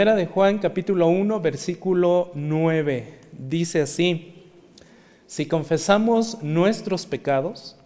[0.00, 4.32] Primera de Juan capítulo 1 versículo 9 dice así,
[5.26, 7.76] si confesamos nuestros pecados,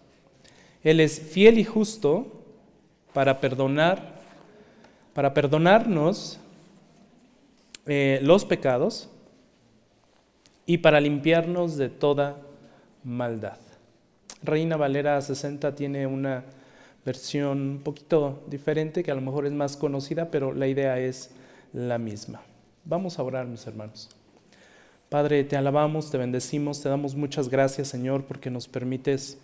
[0.85, 2.45] Él es fiel y justo
[3.13, 4.21] para perdonar,
[5.13, 6.39] para perdonarnos
[7.87, 9.11] eh, los pecados
[10.67, 12.37] y para limpiarnos de toda
[13.03, 13.59] maldad.
[14.41, 16.45] Reina Valera 60 tiene una
[17.05, 21.35] versión un poquito diferente que a lo mejor es más conocida, pero la idea es
[21.75, 22.41] la misma.
[22.85, 24.09] Vamos a orar, mis hermanos.
[25.09, 29.39] Padre, te alabamos, te bendecimos, te damos muchas gracias, Señor, porque nos permites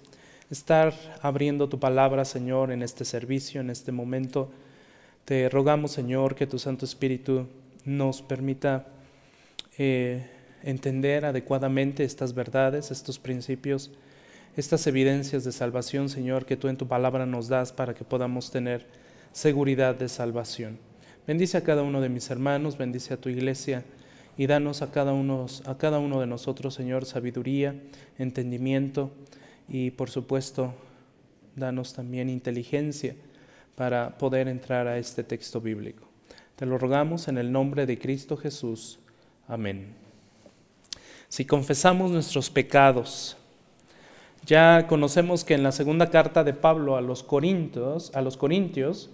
[0.48, 4.50] estar abriendo tu palabra, Señor, en este servicio, en este momento.
[5.24, 7.46] Te rogamos, Señor, que tu Santo Espíritu
[7.84, 8.86] nos permita
[9.76, 10.28] eh,
[10.62, 13.90] entender adecuadamente estas verdades, estos principios,
[14.56, 18.50] estas evidencias de salvación, Señor, que tú en tu palabra nos das para que podamos
[18.50, 18.86] tener
[19.32, 20.89] seguridad de salvación.
[21.30, 23.84] Bendice a cada uno de mis hermanos, bendice a tu iglesia
[24.36, 27.80] y danos a cada uno, a cada uno de nosotros, Señor, sabiduría,
[28.18, 29.12] entendimiento
[29.68, 30.74] y, por supuesto,
[31.54, 33.14] danos también inteligencia
[33.76, 36.02] para poder entrar a este texto bíblico.
[36.56, 38.98] Te lo rogamos en el nombre de Cristo Jesús.
[39.46, 39.94] Amén.
[41.28, 43.36] Si confesamos nuestros pecados,
[44.44, 49.10] ya conocemos que en la segunda carta de Pablo a los Corintios, a los Corintios,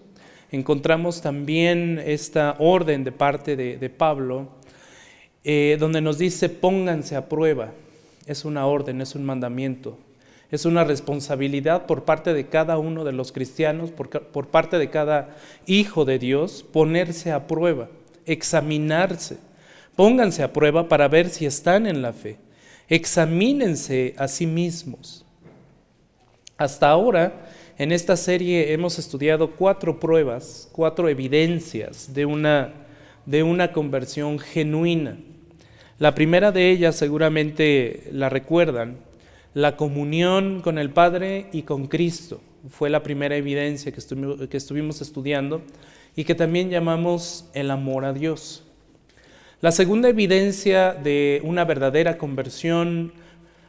[0.51, 4.49] encontramos también esta orden de parte de, Pablo,
[5.45, 7.73] eh, donde nos dice pónganse a prueba.
[8.27, 9.99] Es una orden, es un mandamiento,
[10.51, 14.91] es una responsabilidad por parte de cada uno de los cristianos, por, por parte de
[14.91, 17.89] cada hijo de Dios, ponerse a prueba,
[18.25, 19.39] examinarse.
[19.95, 22.37] Pónganse a prueba para ver si están en la fe.
[22.89, 25.25] Examínense a sí mismos.
[26.59, 27.46] Hasta ahora
[27.79, 32.73] en esta serie hemos estudiado cuatro pruebas, cuatro evidencias de una,
[33.27, 35.19] de una conversión genuina.
[35.99, 38.97] La primera de ellas seguramente la recuerdan,
[39.55, 42.41] la comunión con el Padre y con Cristo.
[42.71, 45.63] Fue la primera evidencia que que estuvimos estudiando
[46.17, 48.65] y que también llamamos el amor a Dios.
[49.61, 53.13] La segunda evidencia de una verdadera conversión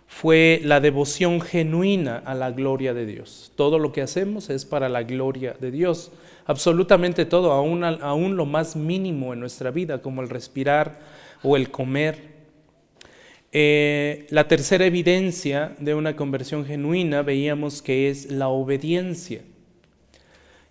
[0.08, 3.52] fue la devoción genuina a la gloria de Dios.
[3.56, 6.12] Todo lo que hacemos es para la gloria de Dios.
[6.46, 11.00] Absolutamente todo, aún, lo más mínimo en nuestra vida, como el respirar
[11.44, 12.38] o el comer.
[13.52, 19.42] Eh, la tercera evidencia de una conversión genuina veíamos que es la obediencia.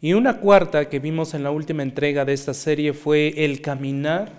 [0.00, 4.32] Y una cuarta que vimos en la última entrega de esta serie fue el caminar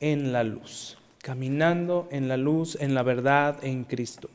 [0.00, 0.95] en la luz
[1.26, 4.30] caminando en la luz, en la verdad, en Cristo.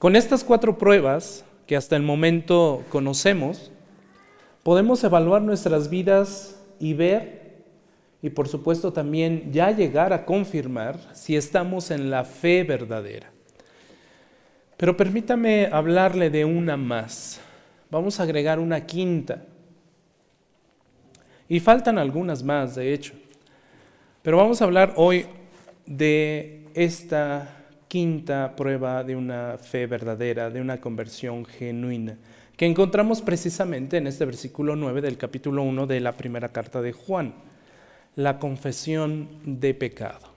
[0.00, 3.70] Con estas cuatro pruebas que hasta el momento conocemos,
[4.64, 7.62] podemos evaluar nuestras vidas y ver,
[8.22, 13.30] y por supuesto también ya llegar a confirmar si estamos en la fe verdadera.
[14.76, 17.40] Pero permítame hablarle de una más.
[17.88, 19.44] Vamos a agregar una quinta.
[21.48, 23.14] Y faltan algunas más, de hecho.
[24.22, 25.24] Pero vamos a hablar hoy
[25.90, 32.16] de esta quinta prueba de una fe verdadera, de una conversión genuina,
[32.56, 36.92] que encontramos precisamente en este versículo 9 del capítulo 1 de la primera carta de
[36.92, 37.34] Juan,
[38.14, 40.30] la confesión de pecado.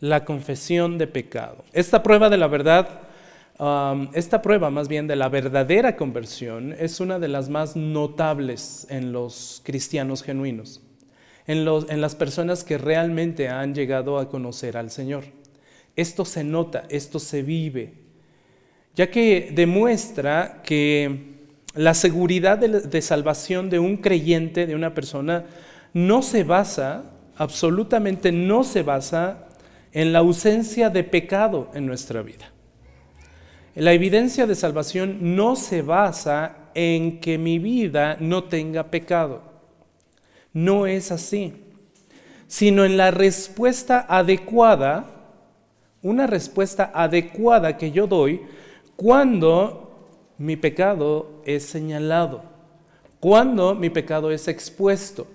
[0.00, 1.64] La confesión de pecado.
[1.72, 3.00] Esta prueba de la verdad,
[3.58, 8.86] um, esta prueba más bien de la verdadera conversión es una de las más notables
[8.90, 10.82] en los cristianos genuinos
[11.48, 11.64] en,
[12.00, 15.24] las personas que realmente han llegado a conocer al Señor.
[15.96, 17.94] Esto se nota, esto se vive,
[18.94, 21.38] ya que demuestra que
[21.74, 25.46] la seguridad de, salvación de un creyente, de una persona,
[25.94, 27.04] no se basa,
[27.36, 29.48] absolutamente no se basa
[29.92, 32.52] en la ausencia de pecado en nuestra vida.
[33.74, 39.47] La evidencia de salvación no se basa en que mi vida no tenga pecado.
[40.58, 41.54] No es así,
[42.48, 45.04] sino en la respuesta adecuada,
[46.02, 48.40] una respuesta adecuada que yo doy
[48.96, 52.42] cuando mi pecado es señalado,
[53.20, 55.28] cuando mi pecado es expuesto.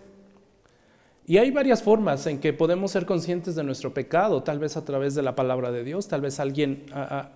[1.25, 4.83] Y hay varias formas en que podemos ser conscientes de nuestro pecado, tal vez a
[4.83, 6.87] través de la palabra de Dios, tal vez alguien,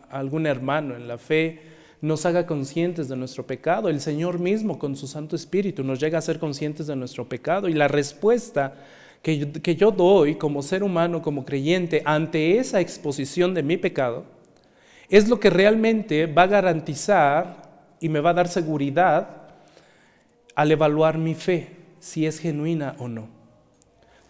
[0.09, 3.89] algún hermano en la fe nos haga conscientes de nuestro pecado.
[3.89, 7.67] El Señor mismo con su Santo Espíritu nos llega a ser conscientes de nuestro pecado
[7.67, 8.75] y la respuesta
[9.21, 13.77] que yo, que yo doy como ser humano, como creyente, ante esa exposición de mi
[13.77, 14.25] pecado,
[15.09, 17.67] es lo que realmente va a garantizar
[17.99, 19.29] y me va a dar seguridad
[20.55, 23.27] al evaluar mi fe, si es genuina o no.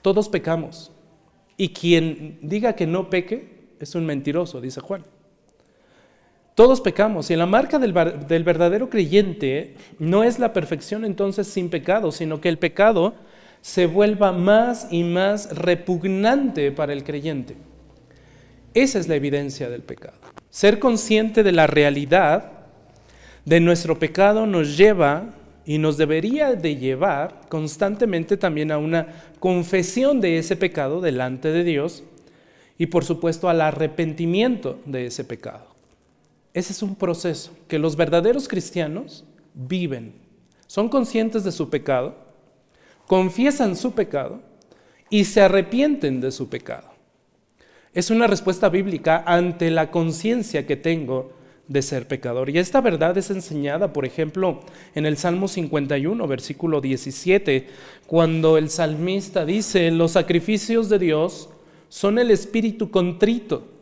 [0.01, 0.91] Todos pecamos.
[1.57, 5.03] Y quien diga que no peque es un mentiroso, dice Juan.
[6.57, 7.93] Todos pecamos y la marca del,
[8.27, 13.13] del, verdadero creyente no es la perfección entonces sin pecado, sino que el pecado
[13.61, 17.57] se vuelva más y más repugnante para el creyente.
[18.73, 20.17] Esa es la evidencia del pecado.
[20.49, 22.53] Ser consciente de la realidad
[23.45, 30.21] de nuestro pecado nos lleva y nos debería de llevar constantemente también a una confesión
[30.21, 32.03] de ese pecado delante de Dios
[32.79, 35.76] y por supuesto al arrepentimiento de ese pecado.
[36.57, 39.23] Ese es un proceso que los verdaderos cristianos
[39.53, 40.15] viven.
[40.65, 42.15] Son conscientes de su pecado,
[43.05, 44.39] confiesan su pecado
[45.11, 46.89] y se arrepienten de su pecado.
[47.93, 51.31] Es una respuesta bíblica ante la conciencia que tengo
[51.67, 52.49] de ser pecador.
[52.49, 54.61] Y esta verdad es enseñada, por ejemplo,
[54.95, 57.67] en el Salmo 51, versículo 17,
[58.07, 61.49] cuando el salmista dice, los sacrificios de Dios
[61.87, 63.76] son el espíritu contrito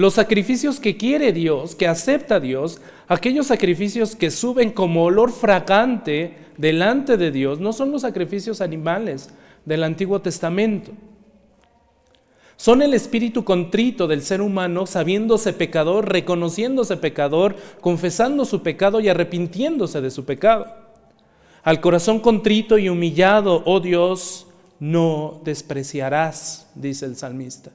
[0.00, 6.38] los sacrificios que quiere Dios, que acepta Dios, aquellos sacrificios que suben como olor fragante
[6.56, 9.28] delante de Dios, no son los sacrificios animales
[9.66, 10.92] del Antiguo Testamento.
[12.56, 19.10] Son el espíritu contrito del ser humano, sabiéndose pecador, reconociéndose pecador, confesando su pecado y
[19.10, 20.66] arrepintiéndose de su pecado.
[21.62, 24.46] Al corazón contrito y humillado, oh Dios,
[24.78, 27.70] no despreciarás, dice el salmista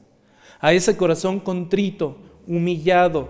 [0.59, 2.17] a ese corazón contrito,
[2.47, 3.29] humillado.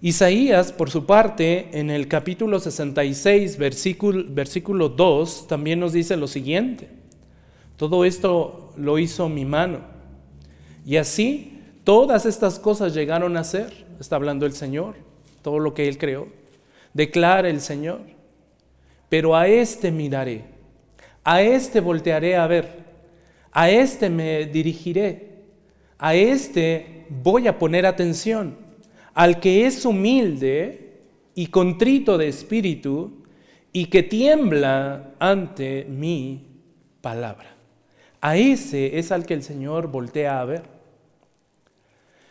[0.00, 6.26] Isaías, por su parte, en el capítulo 66, versículo, versículo 2, también nos dice lo
[6.26, 6.88] siguiente.
[7.76, 9.80] Todo esto lo hizo mi mano.
[10.84, 14.94] Y así todas estas cosas llegaron a ser, está hablando el Señor,
[15.42, 16.28] todo lo que Él creó.
[16.92, 18.00] Declara el Señor.
[19.08, 20.44] Pero a este miraré,
[21.22, 22.83] a este voltearé a ver
[23.54, 25.28] a este me dirigiré,
[25.96, 28.58] a este voy a poner atención,
[29.14, 30.98] al que es humilde
[31.36, 33.22] y contrito de espíritu
[33.72, 36.46] y que tiembla ante mi
[37.00, 37.54] palabra.
[38.20, 40.62] A ese es al que el Señor voltea a ver.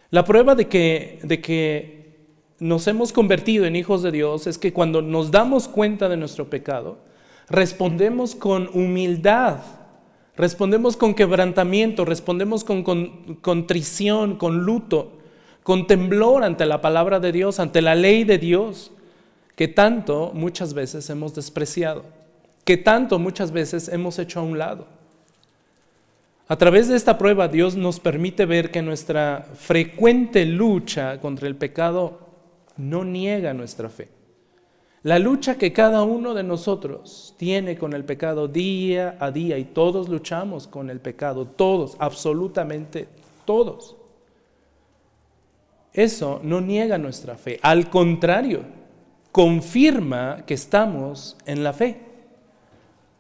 [0.10, 2.18] La prueba de que, de que
[2.60, 6.50] nos hemos convertido en hijos de Dios es que cuando nos damos cuenta de nuestro
[6.50, 6.98] pecado,
[7.50, 9.60] respondemos con humildad
[10.36, 12.84] Respondemos con quebrantamiento, respondemos con,
[13.42, 15.12] contrición, con luto,
[15.62, 18.92] con temblor ante la palabra de Dios, ante la ley de Dios,
[19.56, 22.04] que tanto muchas veces hemos despreciado,
[22.66, 24.88] que tanto muchas veces hemos hecho a un lado.
[26.48, 31.56] A través de esta prueba Dios nos permite ver que nuestra frecuente lucha contra el
[31.56, 32.20] pecado
[32.76, 34.10] no niega nuestra fe.
[35.04, 39.66] La lucha que cada uno de nosotros tiene con el pecado día a día, y
[39.66, 43.10] todos luchamos con el pecado, todos, absolutamente
[43.44, 43.98] todos.
[45.92, 48.62] Eso no niega nuestra fe, al contrario,
[49.34, 52.00] confirma que estamos en la fe,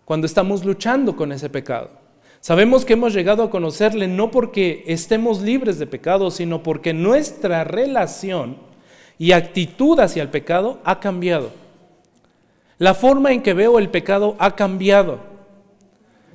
[0.05, 1.89] cuando estamos luchando con ese pecado.
[2.39, 7.65] Sabemos que hemos llegado a conocerle no porque estemos libres de pecado, sino porque nuestra
[7.65, 8.55] relación
[9.17, 11.62] y actitud hacia el pecado ha cambiado.
[12.77, 15.19] La forma en que veo el pecado ha cambiado.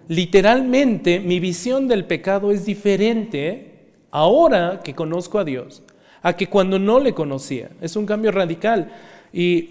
[0.08, 5.82] Literalmente mi visión del pecado es diferente ahora que conozco a Dios
[6.22, 7.70] a que cuando no le conocía.
[7.80, 8.92] Es un cambio radical.
[9.32, 9.70] Y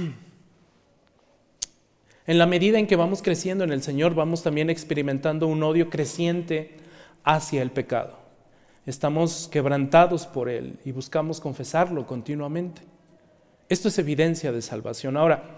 [2.27, 5.89] en la medida en que vamos creciendo en el Señor, vamos también experimentando un odio
[5.89, 6.77] creciente
[7.23, 8.17] hacia el pecado.
[8.85, 12.83] Estamos quebrantados por Él y buscamos confesarlo continuamente.
[13.67, 15.17] Esto es evidencia de salvación.
[15.17, 15.57] Ahora,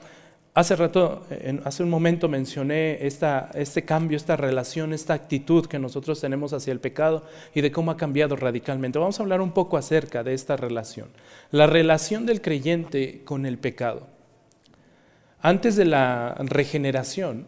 [0.58, 1.24] Hace rato,
[1.66, 6.80] hace un momento mencioné este cambio, esta relación, esta actitud que nosotros tenemos hacia el
[6.80, 7.24] pecado
[7.54, 8.98] y de cómo ha cambiado radicalmente.
[8.98, 11.10] Vamos a hablar un poco acerca de esta relación.
[11.52, 14.08] La relación del creyente con el pecado.
[15.42, 17.46] Antes de la regeneración,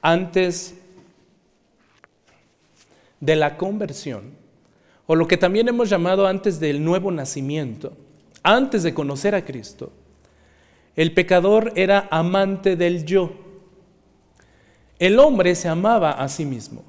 [0.00, 0.74] antes
[3.20, 4.32] de la conversión,
[5.06, 7.96] o lo que también hemos llamado antes del nuevo nacimiento,
[8.42, 9.92] antes de conocer a Cristo,
[10.96, 13.32] el pecador era amante del yo.
[14.98, 16.84] El hombre se amaba a sí mismo.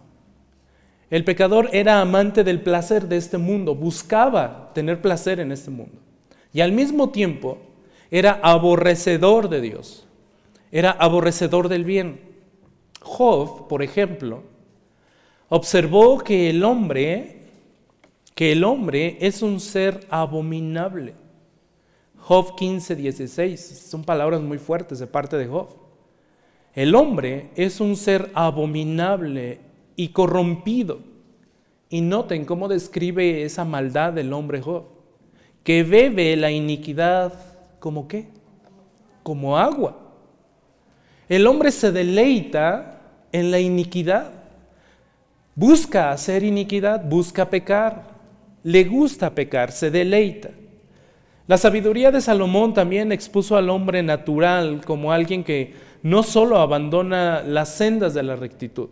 [1.09, 5.99] El pecador era amante del placer de este mundo, buscaba tener placer en este mundo.
[6.51, 7.59] Y al mismo tiempo
[8.09, 10.07] era aborrecedor de Dios,
[10.71, 12.19] era aborrecedor del bien.
[13.01, 14.43] Job, por ejemplo,
[15.49, 17.41] observó que el hombre,
[18.33, 21.13] que el hombre es un ser abominable.
[22.25, 23.87] Job 15, 16.
[23.89, 25.67] Son palabras muy fuertes de parte de Job.
[26.73, 29.59] El hombre es un ser abominable
[29.97, 30.99] y corrompido.
[31.89, 34.85] Y noten cómo describe esa maldad del hombre Job,
[35.65, 37.33] que bebe la iniquidad
[37.79, 38.29] como qué?
[39.21, 39.99] Como agua.
[41.27, 43.01] El hombre se deleita
[43.33, 44.31] en la iniquidad.
[45.55, 48.13] Busca hacer iniquidad, busca pecar,
[48.63, 50.49] le gusta pecar, se deleita.
[51.45, 57.43] La sabiduría de Salomón también expuso al hombre natural como alguien que no solo abandona
[57.43, 58.89] las sendas de la rectitud,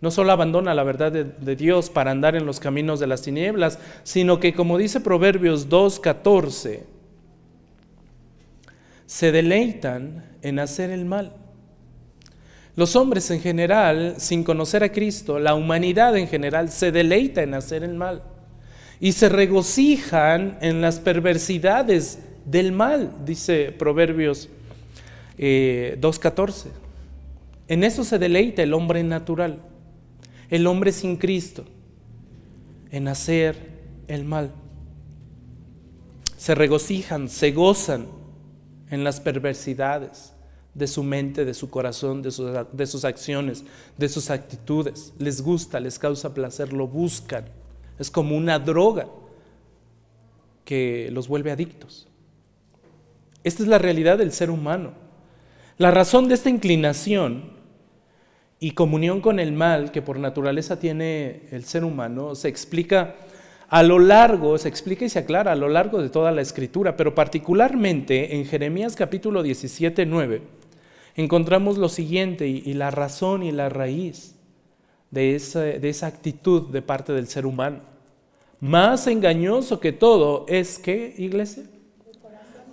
[0.00, 3.80] no solo abandona la verdad de, Dios para andar en los caminos de las tinieblas,
[4.04, 6.82] sino que como dice Proverbios 2.14,
[9.06, 11.32] se deleitan en hacer el mal.
[12.76, 17.54] Los hombres en general, sin conocer a Cristo, la humanidad en general, se deleita en
[17.54, 18.22] hacer el mal
[19.00, 24.48] y se regocijan en las perversidades del mal, dice Proverbios
[25.38, 26.66] 2.14.
[26.66, 26.70] Eh,
[27.68, 29.60] en eso se deleita el hombre natural,
[30.50, 31.64] el hombre sin Cristo,
[32.90, 33.56] en hacer
[34.08, 34.50] el mal.
[36.36, 38.06] Se regocijan, se gozan
[38.90, 40.32] en las perversidades
[40.74, 43.64] de su mente, de su corazón, de sus, de sus acciones,
[43.96, 45.12] de sus actitudes.
[45.18, 47.44] Les gusta, les causa placer, lo buscan.
[47.98, 49.08] Es como una droga
[50.64, 52.08] que los vuelve adictos.
[53.44, 54.92] Esta es la realidad del ser humano.
[55.78, 57.58] La razón de esta inclinación
[58.60, 63.14] y comunión con el mal que por naturaleza tiene el ser humano se explica
[63.68, 66.96] a lo largo, se explica y se aclara a lo largo de toda la escritura,
[66.96, 70.42] pero particularmente en Jeremías capítulo 17, 9,
[71.16, 74.36] encontramos lo siguiente y, la razón y la raíz
[75.10, 77.80] de esa, de esa actitud de parte del ser humano.
[78.60, 81.64] Más engañoso que todo es que, iglesia,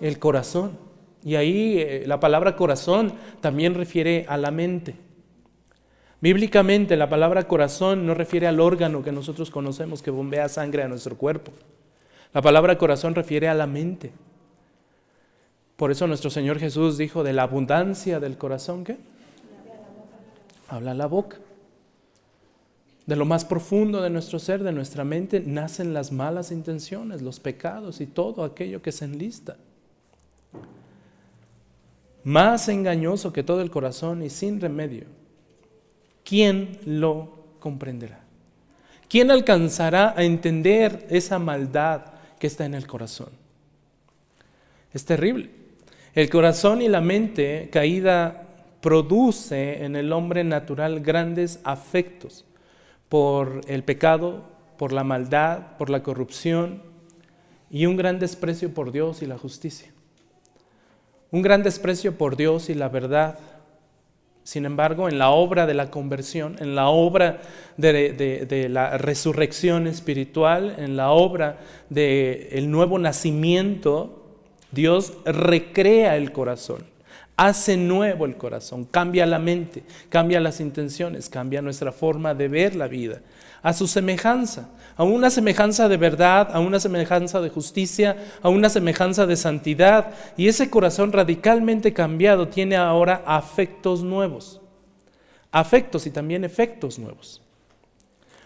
[0.01, 0.77] el corazón.
[1.23, 4.95] Y ahí eh, la palabra corazón también refiere a la mente.
[6.21, 10.87] Bíblicamente la palabra corazón no refiere al órgano que nosotros conocemos que bombea sangre a
[10.87, 11.51] nuestro cuerpo.
[12.33, 14.11] La palabra corazón refiere a la mente.
[15.75, 18.97] Por eso nuestro Señor Jesús dijo de la abundancia del corazón, ¿qué?
[20.67, 21.37] Habla la boca.
[23.05, 27.39] De lo más profundo de nuestro ser, de nuestra mente, nacen las malas intenciones, los
[27.39, 29.57] pecados y todo aquello que se enlista.
[32.23, 35.05] Más engañoso que todo el corazón y sin remedio.
[36.23, 38.21] ¿Quién lo comprenderá?
[39.07, 42.01] ¿Quién alcanzará a entender esa maldad
[42.39, 43.29] que está en el corazón?
[44.91, 45.51] Es terrible.
[46.15, 48.47] El corazón y la mente caída
[48.81, 52.45] produce en el hombre natural grandes afectos
[53.09, 54.43] por el pecado,
[54.77, 56.81] por la maldad, por la corrupción
[57.69, 59.91] y un gran desprecio por Dios y la justicia.
[61.31, 63.39] Un gran desprecio por Dios y la verdad.
[64.43, 67.41] Sin embargo, en la obra de la conversión, en la obra
[67.77, 71.57] de, la resurrección espiritual, en la obra
[71.89, 74.37] del nuevo nacimiento,
[74.71, 76.94] Dios recrea el corazón
[77.37, 82.75] hace nuevo el corazón, cambia la mente, cambia las intenciones, cambia nuestra forma de ver
[82.75, 83.21] la vida,
[83.61, 88.69] a su semejanza, a una semejanza de verdad, a una semejanza de justicia, a una
[88.69, 90.13] semejanza de santidad.
[90.37, 94.61] Y ese corazón radicalmente cambiado tiene ahora afectos nuevos,
[95.51, 97.41] afectos y también efectos nuevos.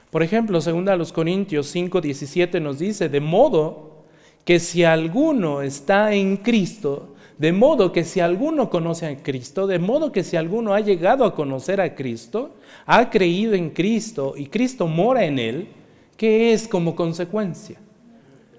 [0.10, 4.06] Por ejemplo, según a los Corintios 5, 17 nos dice, de modo
[4.44, 9.80] que si alguno está en Cristo, de modo que si alguno conoce a Cristo, de
[9.80, 12.56] modo que si alguno ha llegado a conocer a Cristo,
[12.86, 15.70] ha creído en Cristo y Cristo mora en él,
[16.18, 17.80] ¿qué es como consecuencia?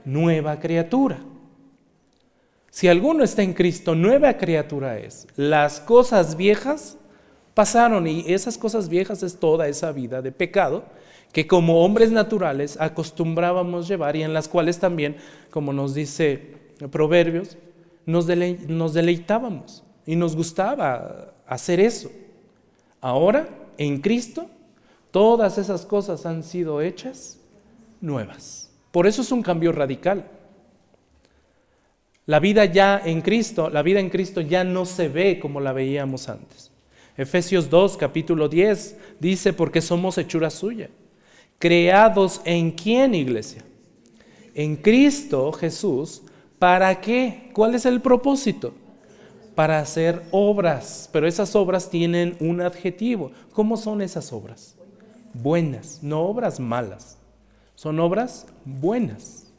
[0.06, 1.18] Nueva criatura.
[2.70, 5.26] Si alguno está en Cristo, nueva criatura es.
[5.37, 6.96] Las cosas viejas
[7.52, 10.84] pasaron y esas cosas viejas es toda esa vida de pecado
[11.32, 15.16] que como hombres naturales acostumbrábamos llevar y en las cuales también,
[15.50, 16.54] como nos dice
[16.90, 17.58] Proverbios,
[18.07, 22.11] nos, deleitábamos y nos gustaba hacer eso.
[23.00, 24.49] Ahora, en Cristo,
[25.11, 27.38] todas esas cosas han sido hechas
[28.00, 28.71] nuevas.
[28.90, 30.25] Por eso es un cambio radical.
[32.26, 35.73] La vida ya en Cristo, la vida en Cristo ya no se ve como la
[35.73, 36.71] veíamos antes.
[37.16, 40.90] Efesios 2, capítulo 10, dice, porque somos hechura suya.
[41.59, 43.64] Creados en quién, iglesia?
[44.54, 46.23] En Cristo Jesús,
[46.61, 47.50] ¿Para qué?
[47.52, 48.73] ¿Cuál es el propósito?
[49.57, 53.33] Para hacer obras, pero esas obras tienen un adjetivo.
[53.52, 54.76] ¿Cómo son esas obras?
[55.35, 57.19] Buenas, no obras malas.
[57.75, 59.52] Son obras buenas.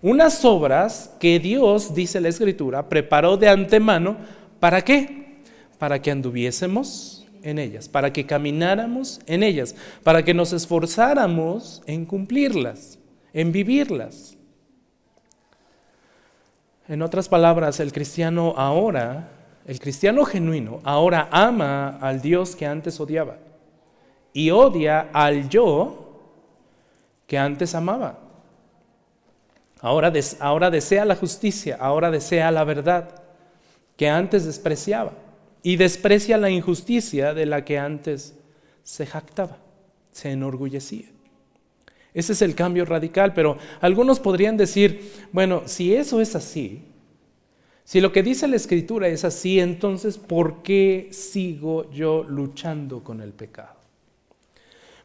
[0.00, 4.16] Unas obras que Dios, dice la Escritura, preparó de antemano.
[4.58, 5.22] ¿Para qué?
[5.82, 9.74] para que anduviésemos en ellas, para que camináramos en ellas,
[10.04, 13.00] para que nos esforzáramos en cumplirlas,
[13.32, 14.31] en vivirlas.
[16.88, 19.28] En otras palabras, el cristiano ahora,
[19.66, 23.36] el cristiano genuino, ahora ama al Dios que antes odiaba
[24.32, 26.20] y odia al yo
[27.26, 28.18] que antes amaba.
[29.80, 33.22] Ahora, ahora desea la justicia, ahora desea la verdad
[33.96, 35.12] que antes despreciaba
[35.62, 38.34] y desprecia la injusticia de la que antes
[38.82, 39.58] se jactaba,
[40.10, 41.06] se enorgullecía.
[42.14, 46.82] Ese es el cambio radical, pero algunos podrían decir, bueno, si eso es así,
[47.84, 53.20] si lo que dice la escritura es así, entonces ¿por qué sigo yo luchando con
[53.20, 53.76] el pecado?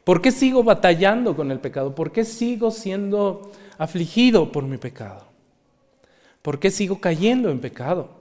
[0.04, 1.94] ¿Por qué sigo batallando con el pecado?
[1.94, 5.26] ¿Por qué sigo siendo afligido por mi pecado?
[6.40, 8.17] ¿Por qué sigo cayendo en pecado?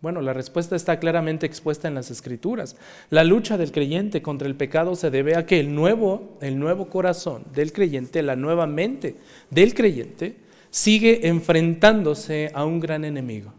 [0.00, 2.76] Bueno, la respuesta está claramente expuesta en las escrituras.
[3.10, 6.88] La lucha del creyente contra el pecado se debe a que el nuevo, el nuevo
[6.88, 9.16] corazón del creyente, la nueva mente
[9.50, 10.36] del creyente,
[10.70, 13.52] sigue enfrentándose a un gran enemigo.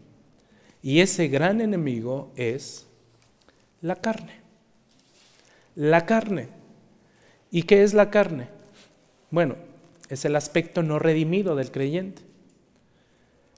[0.82, 2.86] Y ese gran enemigo es
[3.82, 4.40] la carne.
[5.74, 6.48] La carne.
[7.50, 8.48] ¿Y qué es la carne?
[9.30, 9.56] Bueno,
[10.08, 12.22] es el aspecto no redimido del creyente.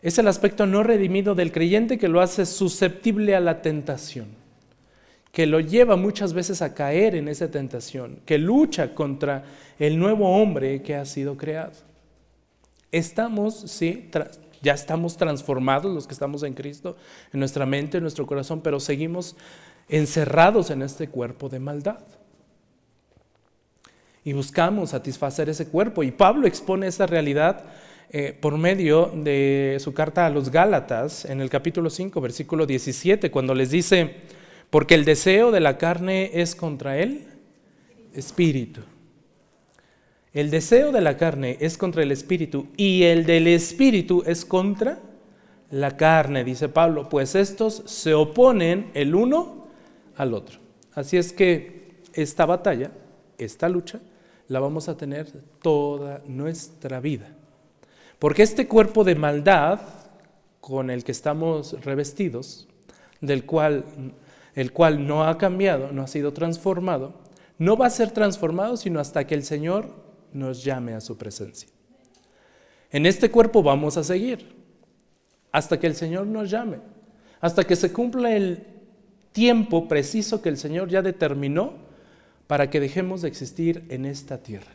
[0.02, 4.26] Es el aspecto no redimido del creyente que lo hace susceptible a la tentación,
[5.30, 9.44] que lo lleva muchas veces a caer en esa tentación, que lucha contra
[9.78, 11.72] el nuevo hombre que ha sido creado.
[12.90, 14.10] Estamos, sí,
[14.60, 16.96] ya estamos transformados los que estamos en Cristo,
[17.32, 19.36] en nuestra mente, en nuestro corazón, pero seguimos
[19.88, 22.00] encerrados en este cuerpo de maldad
[24.24, 26.02] y buscamos satisfacer ese cuerpo.
[26.02, 27.64] Y Pablo expone esa realidad
[28.14, 33.30] eh, por medio de su carta a los Gálatas en el capítulo 5, versículo 17,
[33.30, 34.16] cuando les dice,
[34.68, 37.26] porque el deseo de la carne es contra el
[38.12, 38.82] espíritu.
[40.34, 44.98] El deseo de la carne es contra el espíritu y el del espíritu es contra
[45.70, 49.68] la carne, dice Pablo, pues estos se oponen el uno
[50.16, 50.58] al otro.
[50.92, 52.90] Así es que esta batalla,
[53.38, 54.00] esta lucha,
[54.48, 57.36] la vamos a tener toda nuestra vida.
[58.22, 59.80] Porque este cuerpo de maldad
[60.60, 62.68] con el que estamos revestidos,
[63.20, 63.84] del cual
[64.54, 67.14] el cual no ha cambiado, no ha sido transformado,
[67.58, 69.88] no va a ser transformado sino hasta que el Señor
[70.32, 71.68] nos llame a su presencia.
[72.92, 74.54] En este cuerpo vamos a seguir
[75.50, 76.78] hasta que el Señor nos llame,
[77.40, 78.64] hasta que se cumpla el
[79.32, 81.72] tiempo preciso que el Señor ya determinó
[82.46, 84.70] para que dejemos de existir en esta tierra.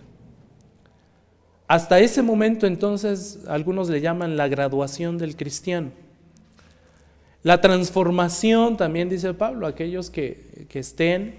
[1.68, 5.92] Hasta ese momento entonces algunos le llaman la graduación del cristiano.
[7.44, 11.36] La transformación, también dice Pablo, aquellos que, que estén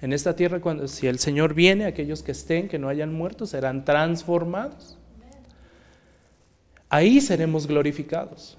[0.00, 3.46] en esta tierra, cuando, si el Señor viene, aquellos que estén, que no hayan muerto,
[3.46, 4.98] serán transformados.
[6.88, 8.58] Ahí seremos glorificados.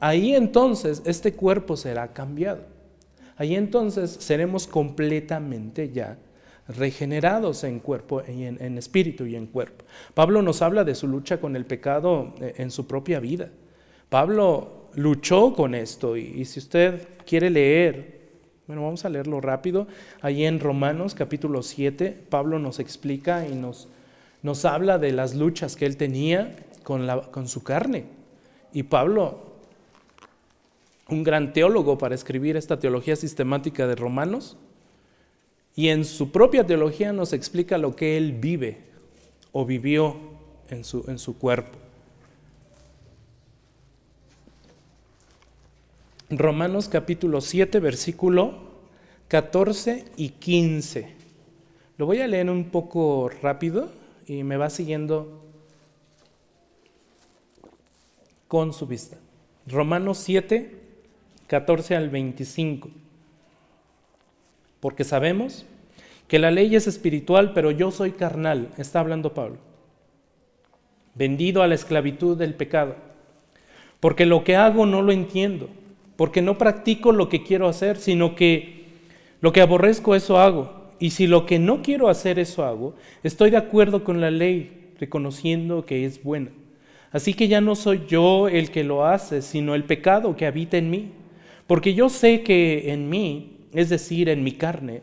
[0.00, 2.62] Ahí entonces este cuerpo será cambiado.
[3.36, 6.18] Ahí entonces seremos completamente ya
[6.68, 9.84] regenerados en cuerpo, y en, espíritu y en cuerpo.
[10.14, 13.50] Pablo nos habla de su lucha con el pecado eh, en su propia vida.
[14.08, 18.20] Pablo luchó con esto y, si usted quiere leer,
[18.66, 19.86] bueno, vamos a leerlo rápido,
[20.22, 23.88] ahí en Romanos capítulo 7, Pablo nos explica y nos,
[24.42, 28.04] nos habla de las luchas que él tenía con, la, con su carne.
[28.72, 29.54] Y Pablo,
[31.08, 34.56] un gran teólogo para escribir esta teología sistemática de Romanos,
[35.76, 38.78] y en su propia teología nos explica lo que él vive
[39.52, 40.16] o vivió
[40.70, 41.78] en su, en su cuerpo.
[46.30, 48.54] Romanos capítulo 7, versículo
[49.28, 51.08] 14 y 15.
[51.98, 53.90] Lo voy a leer un poco rápido
[54.26, 55.44] y me va siguiendo
[58.48, 59.18] con su vista.
[59.66, 60.78] Romanos 7,
[61.46, 63.03] 14 al 25
[64.84, 65.64] porque sabemos
[66.28, 69.56] que la ley es espiritual, pero yo soy carnal, está hablando Pablo,
[71.14, 72.94] vendido a la esclavitud del pecado,
[73.98, 75.70] porque lo que hago no lo entiendo,
[76.16, 78.88] porque no practico lo que quiero hacer, sino que
[79.40, 83.48] lo que aborrezco eso hago, y si lo que no quiero hacer eso hago, estoy
[83.48, 86.50] de acuerdo con la ley, reconociendo que es buena.
[87.10, 90.76] Así que ya no soy yo el que lo hace, sino el pecado que habita
[90.76, 91.10] en mí,
[91.66, 95.02] porque yo sé que en mí, es decir, en mi carne,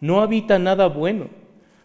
[0.00, 1.28] no habita nada bueno,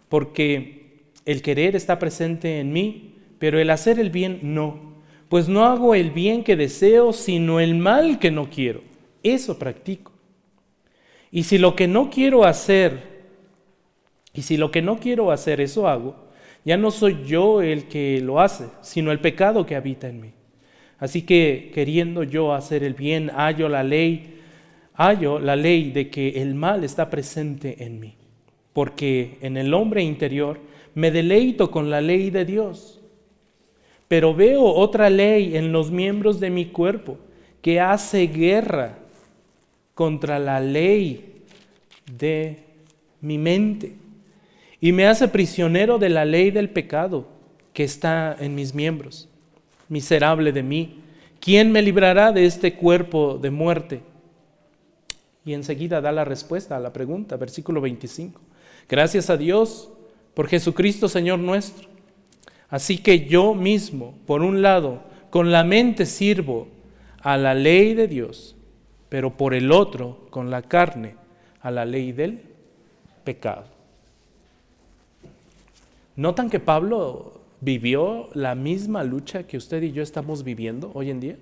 [0.08, 4.94] porque el querer está presente en mí, pero el hacer el bien no,
[5.28, 8.82] pues no hago el bien que deseo, sino el mal que no quiero.
[9.22, 10.12] Eso practico.
[11.32, 13.16] Y si lo que no quiero hacer,
[14.32, 16.14] y si lo que no quiero hacer, eso hago,
[16.64, 20.32] ya no soy yo el que lo hace, sino el pecado que habita en mí.
[20.98, 24.35] Así que queriendo yo hacer el bien, hallo la ley,
[24.96, 28.14] hallo la ley de que el mal está presente en mí,
[28.72, 30.58] porque en el hombre interior
[30.94, 33.00] me deleito con la ley de Dios,
[34.08, 37.18] pero veo otra ley en los miembros de mi cuerpo
[37.60, 38.98] que hace guerra
[39.94, 41.42] contra la ley
[42.18, 42.58] de
[43.20, 43.94] mi mente
[44.80, 47.26] y me hace prisionero de la ley del pecado
[47.72, 49.28] que está en mis miembros.
[49.88, 51.00] Miserable de mí,
[51.40, 54.00] ¿quién me librará de este cuerpo de muerte?
[55.46, 58.40] Y enseguida da la respuesta a la pregunta, versículo 25.
[58.88, 59.88] Gracias a Dios
[60.34, 61.88] por Jesucristo Señor nuestro.
[62.68, 66.66] Así que yo mismo, por un lado, con la mente sirvo
[67.20, 68.56] a la ley de Dios,
[69.08, 71.14] pero por el otro, con la carne,
[71.60, 72.40] a la ley del
[73.22, 73.66] pecado.
[76.16, 81.20] ¿Notan que Pablo vivió la misma lucha que usted y yo estamos viviendo hoy en
[81.20, 81.36] día?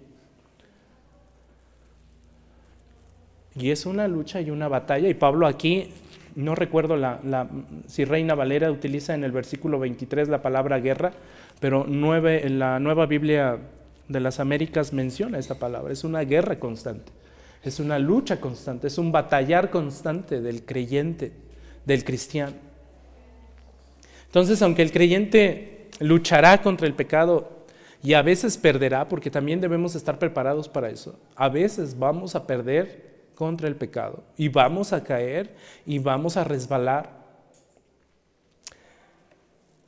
[3.57, 5.09] Y es una lucha y una batalla.
[5.09, 5.91] Y Pablo aquí,
[6.35, 6.97] no recuerdo
[7.87, 11.13] si Reina Valera utiliza en el versículo 23 la palabra guerra,
[11.61, 13.59] pero nueve, en la nueva Biblia
[14.09, 15.93] de las Américas menciona esta palabra.
[15.93, 17.13] Es una guerra constante,
[17.63, 21.33] es una lucha constante, es un batallar constante del creyente,
[21.85, 22.55] del cristiano.
[24.27, 27.65] Entonces, aunque el creyente luchará contra el pecado
[28.03, 32.45] y a veces perderá, porque también debemos estar preparados para eso, a veces vamos a
[32.45, 37.25] perder contra el pecado y vamos a caer y vamos a resbalar.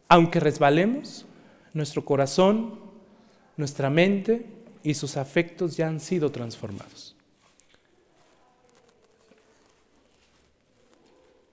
[0.09, 1.27] Aunque resbalemos,
[1.73, 2.79] nuestro corazón,
[3.57, 4.47] nuestra mente
[4.83, 7.17] y sus afectos ya han sido transformados.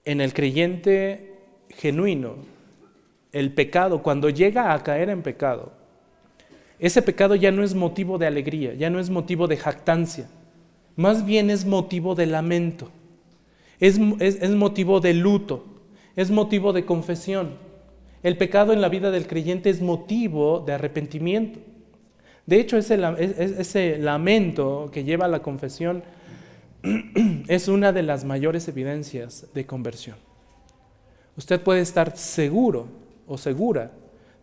[0.05, 2.35] En el creyente genuino,
[3.31, 5.73] el pecado, cuando llega a caer en pecado,
[6.77, 10.27] ese pecado ya no es motivo de alegría, ya no es motivo de jactancia,
[10.95, 12.89] más bien es motivo de lamento,
[13.79, 15.65] es, motivo de luto,
[16.15, 17.57] es motivo de confesión.
[18.21, 21.59] El pecado en la vida del creyente es motivo de arrepentimiento.
[22.45, 26.03] De hecho, ese, ese lamento que lleva a la confesión
[27.47, 30.17] es una de las mayores evidencias de conversión.
[31.35, 32.87] Usted puede estar seguro
[33.27, 33.91] o segura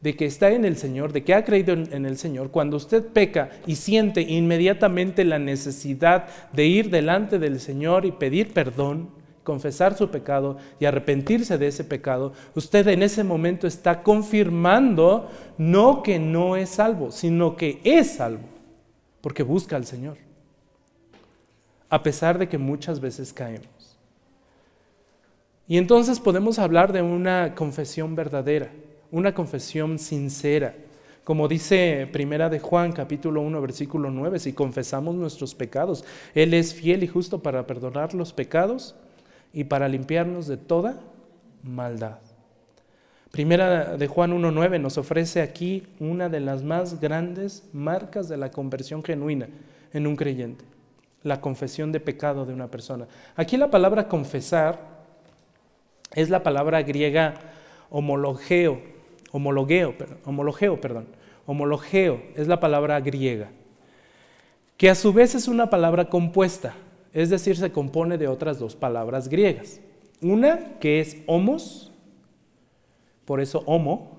[0.00, 3.04] de que está en el Señor, de que ha creído en, el Señor, cuando usted
[3.04, 9.10] peca y siente inmediatamente la necesidad de ir delante del Señor y pedir perdón,
[9.44, 16.02] confesar su pecado y arrepentirse de ese pecado, usted en ese momento está confirmando no
[16.02, 18.48] que no es salvo, sino que es salvo,
[19.20, 20.16] porque busca al Señor,
[21.90, 23.98] a pesar de que muchas veces caemos.
[25.68, 28.70] Y entonces podemos hablar de una confesión verdadera,
[29.10, 30.74] una confesión sincera.
[31.24, 36.74] Como dice Primera de Juan, capítulo 1, versículo 9, si confesamos nuestros pecados, Él es
[36.74, 38.94] fiel y justo para perdonar los pecados
[39.52, 40.98] y para limpiarnos de toda
[41.62, 42.18] maldad.
[43.30, 48.50] Primera de Juan 1.9 nos ofrece aquí una de las más grandes marcas de la
[48.50, 49.48] conversión genuina
[49.92, 50.64] en un creyente,
[51.22, 53.06] la confesión de pecado de una persona.
[53.36, 54.80] Aquí la palabra confesar
[56.12, 57.34] es la palabra griega
[57.88, 58.80] homologeo,
[59.32, 61.06] homologueo, homologeo, perdón,
[61.46, 63.50] homologeo es la palabra griega,
[64.76, 66.74] que a su vez es una palabra compuesta,
[67.12, 69.80] es decir, se compone de otras dos palabras griegas.
[70.22, 71.92] Una que es homos,
[73.24, 74.18] por eso homo,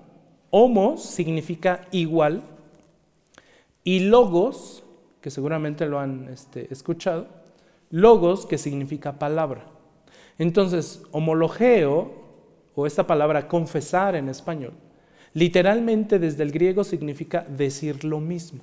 [0.50, 2.42] homos significa igual,
[3.84, 4.84] y logos,
[5.20, 7.26] que seguramente lo han este, escuchado,
[7.90, 9.64] logos que significa palabra.
[10.38, 12.22] Entonces, homologeo,
[12.74, 14.72] o esta palabra confesar en español,
[15.34, 18.60] literalmente desde el griego significa decir lo mismo.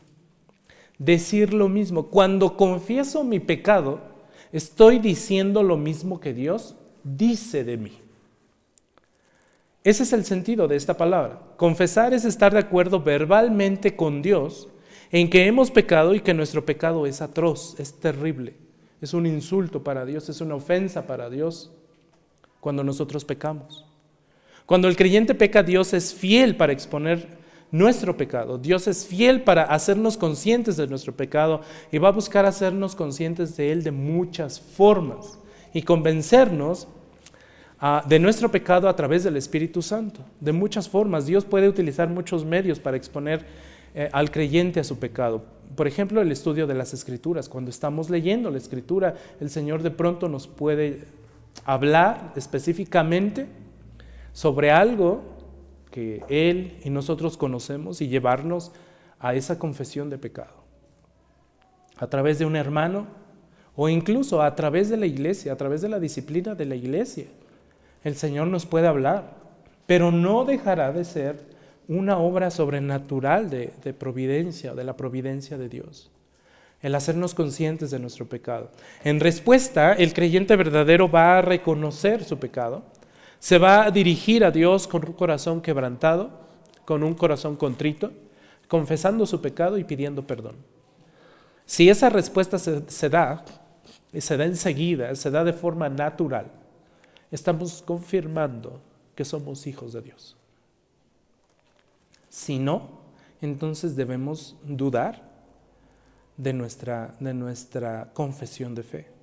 [0.98, 2.08] Decir lo mismo.
[2.08, 4.00] Cuando confieso mi pecado,
[4.52, 7.98] estoy diciendo lo mismo que Dios dice de mí.
[9.84, 11.42] Ese es el sentido de esta palabra.
[11.58, 14.68] Confesar es estar de acuerdo verbalmente con Dios
[15.12, 18.54] en que hemos pecado y que nuestro pecado es atroz, es terrible
[19.02, 21.72] es un insulto para Dios, es una ofensa para Dios
[22.60, 23.86] cuando nosotros pecamos.
[24.70, 27.26] Cuando el creyente peca, Dios es fiel para exponer
[27.72, 28.60] nuestro pecado.
[28.60, 33.58] Dios es fiel para hacernos conscientes de nuestro pecado y va a buscar hacernos conscientes
[33.58, 35.40] de Él de muchas formas
[35.74, 36.88] y convencernos
[37.80, 40.20] ah, de nuestro pecado a través del Espíritu Santo.
[40.40, 41.26] De muchas formas.
[41.26, 43.48] Dios puede utilizar muchos medios para exponer
[43.96, 45.46] eh, al creyente a su pecado.
[45.76, 47.50] Por ejemplo, el estudio de las escrituras.
[47.50, 51.06] Cuando estamos leyendo la escritura, el Señor de pronto nos puede
[51.66, 53.48] hablar específicamente
[54.40, 55.22] sobre algo
[55.92, 58.72] que Él y nosotros conocemos y llevarnos
[59.20, 60.64] a esa confesión de pecado.
[61.98, 63.06] A través de un hermano
[63.76, 67.26] o incluso a través de la iglesia, a través de la disciplina de la iglesia.
[68.06, 69.34] El Señor nos puede hablar,
[69.86, 71.44] pero no dejará de ser
[71.90, 76.12] una obra sobrenatural de, de providencia, de la providencia de Dios
[76.82, 78.72] el hacernos conscientes de nuestro pecado.
[79.04, 82.84] En respuesta, el creyente verdadero va a reconocer su pecado,
[83.40, 86.30] se va a dirigir a Dios con un corazón quebrantado,
[86.86, 88.12] con un corazón contrito,
[88.68, 90.56] confesando su pecado y pidiendo perdón.
[91.66, 93.46] Si esa respuesta se, da,
[94.12, 96.52] y se da enseguida, se da de forma natural,
[97.32, 98.82] estamos confirmando
[99.16, 100.36] que somos hijos de Dios.
[102.28, 103.00] Si no,
[103.42, 105.30] entonces debemos dudar
[106.38, 109.19] de nuestra, de nuestra confesión de fe.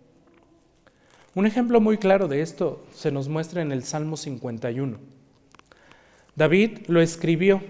[1.36, 4.96] Un ejemplo muy claro de esto se nos muestra en el Salmo 51.
[6.34, 7.60] David lo escribió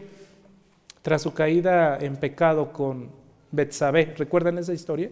[1.02, 3.10] tras su caída en pecado con
[3.50, 4.14] Betsabé.
[4.16, 5.10] ¿Recuerdan esa historia?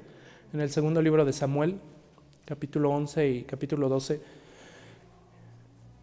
[0.53, 1.81] En el segundo libro de Samuel,
[2.45, 4.21] capítulo 11 y capítulo 12.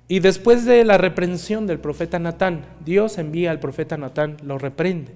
[0.10, 5.14] Y después de la reprensión del profeta Natán, Dios envía al profeta Natán, lo reprende.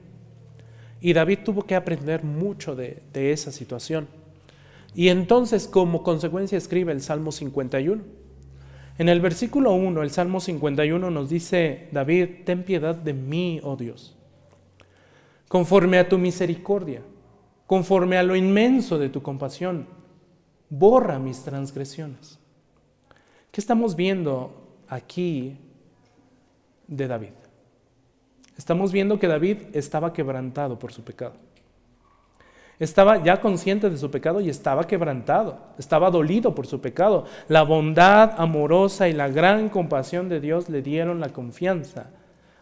[1.01, 4.07] Y David tuvo que aprender mucho de, esa situación.
[4.95, 8.01] Y entonces como consecuencia escribe el Salmo 51.
[8.97, 13.75] En el versículo 1, el Salmo 51 nos dice, David, ten piedad de mí, oh
[13.75, 14.15] Dios,
[15.49, 17.01] conforme a tu misericordia,
[17.67, 19.85] conforme a lo inmenso de tu compasión,
[20.69, 22.39] borra mis transgresiones.
[23.51, 25.57] ¿Qué estamos viendo aquí
[26.87, 27.33] de David?
[28.57, 31.33] Estamos viendo que David estaba quebrantado por su pecado.
[32.79, 37.25] Estaba ya consciente de su pecado y estaba quebrantado, estaba dolido por su pecado.
[37.47, 42.07] La bondad amorosa y la gran compasión de Dios le dieron la confianza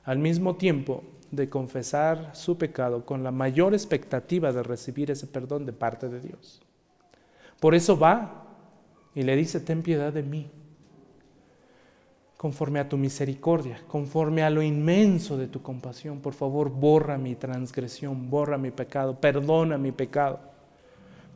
[0.04, 5.66] al mismo tiempo de confesar su pecado con la mayor expectativa de recibir ese perdón
[5.66, 6.62] de parte de Dios.
[7.60, 8.46] Por eso va
[9.16, 10.52] y le dice, ten piedad de mí,
[12.44, 16.20] conforme a tu misericordia, conforme a lo inmenso de tu compasión.
[16.20, 20.42] Por favor, borra mi transgresión, borra mi pecado, perdona mi pecado.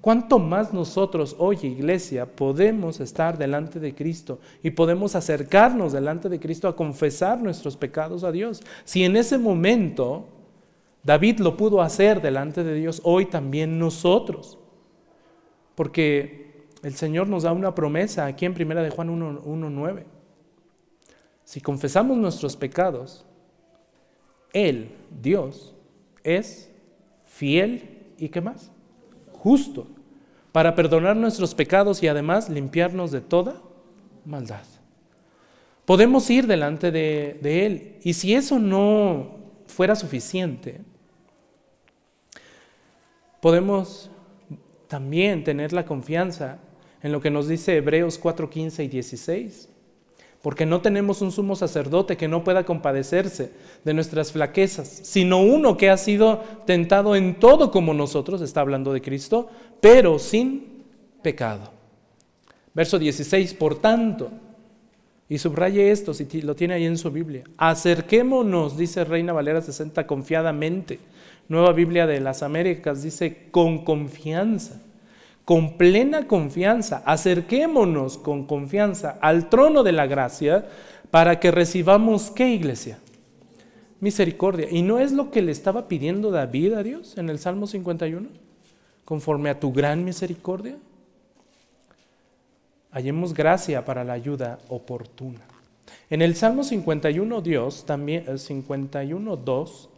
[0.02, 6.42] ¿Cuánto más nosotros hoy, iglesia, podemos estar delante de Cristo y podemos acercarnos delante de
[6.42, 8.62] Cristo a confesar nuestros pecados a Dios?
[8.84, 10.26] Si en ese momento
[11.04, 14.60] David lo pudo hacer delante de Dios, hoy también nosotros.
[15.74, 20.17] Porque el Señor nos da una promesa aquí en 1 de Juan 1.9
[21.48, 23.26] si confesamos nuestros pecados,
[24.52, 25.74] Él, Dios,
[26.22, 26.70] es
[27.24, 28.70] fiel y qué más?
[29.32, 29.88] Justo
[30.52, 33.62] para perdonar nuestros pecados y además limpiarnos de toda
[34.26, 34.66] maldad.
[35.86, 40.82] Podemos ir delante de, de Él y si eso no fuera suficiente,
[43.40, 44.12] podemos
[44.90, 46.60] también tener la confianza
[47.02, 49.70] en lo que nos dice Hebreos 4, 15 y 16
[50.48, 53.52] porque no tenemos un sumo sacerdote que no pueda compadecerse
[53.84, 58.94] de nuestras flaquezas, sino uno que ha sido tentado en todo como nosotros, está hablando
[58.94, 59.50] de Cristo,
[59.82, 60.86] pero sin
[61.22, 61.70] pecado.
[62.74, 64.32] Verso 16, por tanto,
[65.28, 70.08] y subraye esto si lo tiene ahí en su Biblia, acerquémonos, dice Reina Valera 60,
[70.08, 71.00] confiadamente.
[71.50, 74.80] Nueva Biblia de las Américas dice con confianza
[75.48, 80.68] con plena confianza, acerquémonos con confianza al trono de la gracia
[81.10, 83.00] para que recibamos qué iglesia?
[84.02, 84.68] Misericordia.
[84.70, 88.28] ¿Y no es lo que le estaba pidiendo David a Dios en el Salmo 51?
[89.06, 90.76] Conforme a tu gran misericordia.
[92.92, 95.40] Hallemos gracia para la ayuda oportuna.
[96.10, 99.90] En el Salmo 51, Dios, también, 51, 2,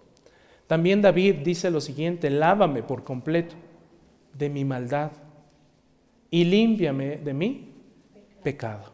[0.67, 3.55] también David dice lo siguiente, lávame por completo
[4.37, 5.09] de mi maldad
[6.31, 7.73] y límpiame de mi
[8.43, 8.91] pecado.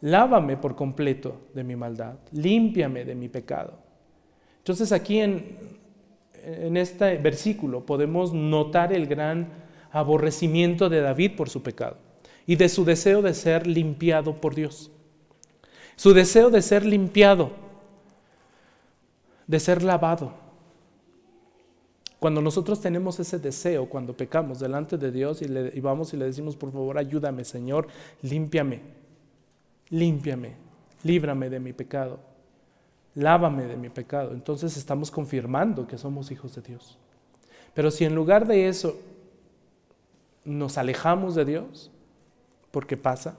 [0.00, 3.78] Lávame por completo de mi maldad, límpiame de mi pecado.
[4.58, 5.56] Entonces aquí en,
[6.44, 9.48] en este versículo podemos notar el gran
[9.90, 11.96] aborrecimiento de David por su pecado
[12.46, 14.90] y de su deseo de ser limpiado por Dios.
[15.96, 17.50] Su deseo de ser limpiado,
[19.46, 20.45] de ser lavado.
[22.18, 26.56] Cuando nosotros tenemos ese deseo, cuando pecamos delante de Dios y, vamos y le decimos,
[26.56, 27.88] por favor, ayúdame, Señor,
[28.22, 28.80] límpiame,
[29.90, 30.54] límpiame,
[31.02, 32.18] líbrame de mi pecado,
[33.14, 34.32] lávame de mi pecado.
[34.32, 36.98] Entonces estamos confirmando que somos hijos de Dios.
[37.74, 38.98] Pero si en lugar de eso
[40.46, 41.90] nos alejamos de Dios,
[42.70, 43.38] ¿por qué pasa?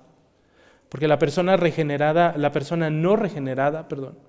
[0.90, 4.27] Porque la persona regenerada, la persona no regenerada, perdón,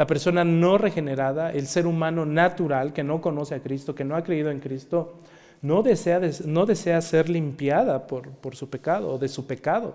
[0.00, 4.16] la persona no regenerada, el ser humano natural que no conoce a Cristo, que no
[4.16, 5.18] ha creído en Cristo,
[5.60, 9.94] no desea, no desea ser limpiada por, por su pecado o de su pecado.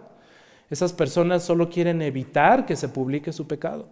[0.70, 3.88] Esas personas solo quieren evitar que se publique su pecado.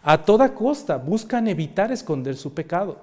[0.00, 3.02] A toda costa buscan evitar esconder su pecado.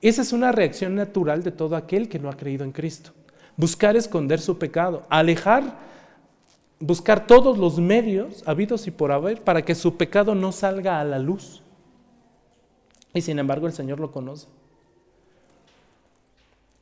[0.00, 3.10] Esa es una reacción natural de todo aquel que no ha creído en Cristo.
[3.56, 5.76] Buscar esconder su pecado, alejar,
[6.80, 11.04] buscar todos los medios habidos y por haber para que su pecado no salga a
[11.04, 11.62] la luz.
[13.14, 14.46] Y sin embargo el Señor lo conoce.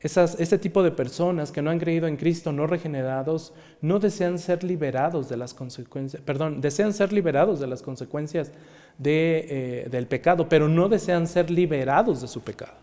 [0.00, 4.38] Esas, ese tipo de personas que no han creído en Cristo, no regenerados, no desean
[4.38, 8.52] ser liberados de las consecuencias, perdón, desean ser liberados de las consecuencias
[8.98, 12.74] de, eh, del pecado, pero no desean ser liberados de su pecado.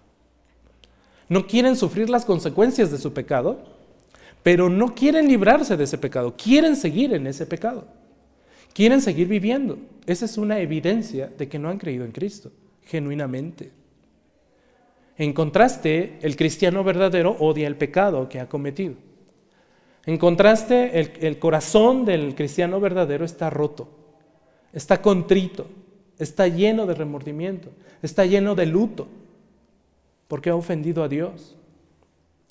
[1.30, 3.60] No quieren sufrir las consecuencias de su pecado,
[4.44, 7.86] pero no quieren librarse de ese pecado, quieren seguir en ese pecado,
[8.74, 9.78] quieren seguir viviendo.
[10.06, 12.52] Esa es una evidencia de que no han creído en Cristo,
[12.86, 13.72] genuinamente.
[15.18, 18.96] En contraste, el cristiano verdadero odia el pecado que ha cometido.
[20.06, 23.88] En contraste, el, corazón del cristiano verdadero está roto,
[24.74, 25.68] está contrito,
[26.18, 27.70] está lleno de remordimiento,
[28.02, 29.08] está lleno de luto,
[30.28, 31.56] porque ha ofendido a Dios.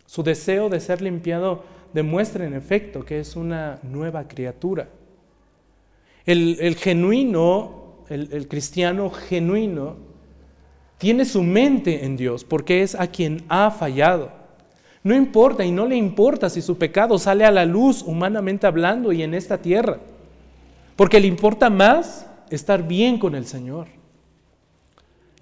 [0.07, 4.89] Su deseo de ser limpiado demuestra en efecto que es una nueva criatura.
[6.27, 9.97] El, genuino, el cristiano genuino,
[11.01, 14.31] tiene su mente en Dios porque es a quien ha fallado.
[15.03, 19.11] No importa y no le importa si su pecado sale a la luz humanamente hablando
[19.11, 19.99] y en esta tierra,
[20.97, 23.87] porque le importa más estar bien con el Señor.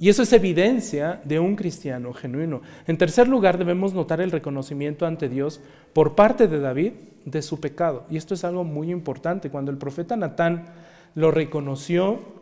[0.00, 2.62] Y eso es evidencia de un cristiano genuino.
[2.86, 5.60] En tercer lugar, debemos notar el reconocimiento ante Dios
[5.92, 6.92] por parte de David
[7.24, 8.04] de su pecado.
[8.08, 9.50] Y esto es algo muy importante.
[9.50, 10.66] Cuando el profeta Natán
[11.14, 12.38] lo reconoció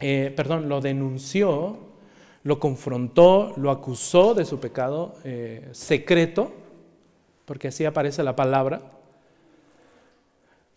[0.00, 1.76] eh, perdón, lo denunció,
[2.44, 6.52] lo confrontó, lo acusó de su pecado eh, secreto,
[7.44, 8.80] porque así aparece la palabra.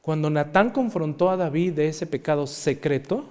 [0.02, 3.26] Cuando Natán confrontó a David de ese pecado secreto,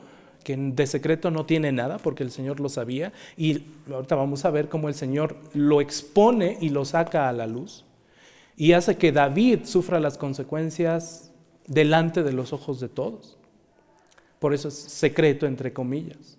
[0.45, 4.51] que de secreto no tiene nada porque el Señor lo sabía, y ahorita vamos a
[4.51, 7.85] ver cómo el Señor lo expone y lo saca a la luz,
[8.57, 11.31] y hace que David sufra las consecuencias
[11.67, 13.39] delante de los ojos de todos.
[14.39, 16.39] Por eso es secreto, entre comillas.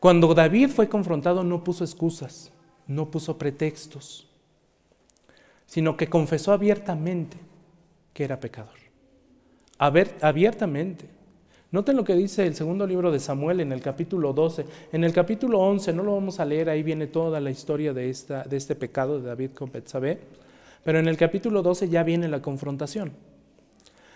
[0.00, 2.52] Cuando David fue confrontado no puso excusas,
[2.86, 4.26] no puso pretextos,
[5.66, 7.36] sino que confesó abiertamente
[8.12, 8.78] que era pecador.
[9.78, 11.15] abiertamente.
[11.72, 14.64] Noten lo que dice el segundo libro de Samuel en el capítulo 12.
[14.92, 18.08] En el capítulo 11, no lo vamos a leer, ahí viene toda la historia de,
[18.08, 20.20] esta, de este pecado de David con Betsabé,
[20.84, 23.10] pero en el capítulo 12 ya viene la confrontación.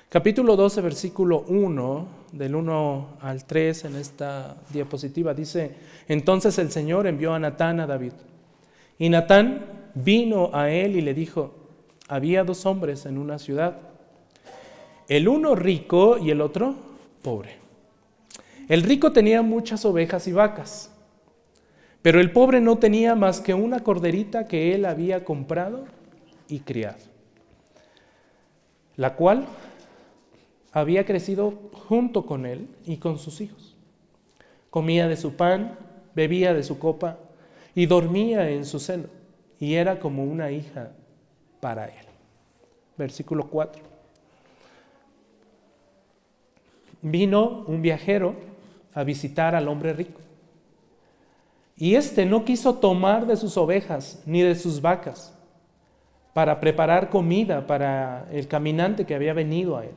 [0.08, 5.74] Capítulo 12, versículo 1, del 1 al 3 en esta diapositiva, dice,
[6.06, 8.12] entonces el Señor envió a Natán a David.
[8.96, 11.54] Y Natán vino a él y le dijo,
[12.06, 13.78] había dos hombres en una ciudad,
[15.08, 16.89] el uno rico y el otro
[17.22, 17.56] pobre.
[18.68, 20.90] El rico tenía muchas ovejas y vacas,
[22.02, 25.84] pero el pobre no tenía más que una corderita que él había comprado
[26.48, 26.98] y criado,
[28.96, 29.46] la cual
[30.72, 33.76] había crecido junto con él y con sus hijos.
[34.70, 35.76] Comía de su pan,
[36.14, 37.18] bebía de su copa
[37.74, 39.08] y dormía en su seno,
[39.58, 40.92] y era como una hija
[41.60, 42.06] para él.
[42.96, 43.89] Versículo 4.
[47.02, 48.34] Vino un viajero
[48.94, 50.20] a visitar al hombre rico,
[51.76, 55.34] y éste no quiso tomar de sus ovejas ni de sus vacas
[56.34, 59.94] para preparar comida para el caminante que había venido a él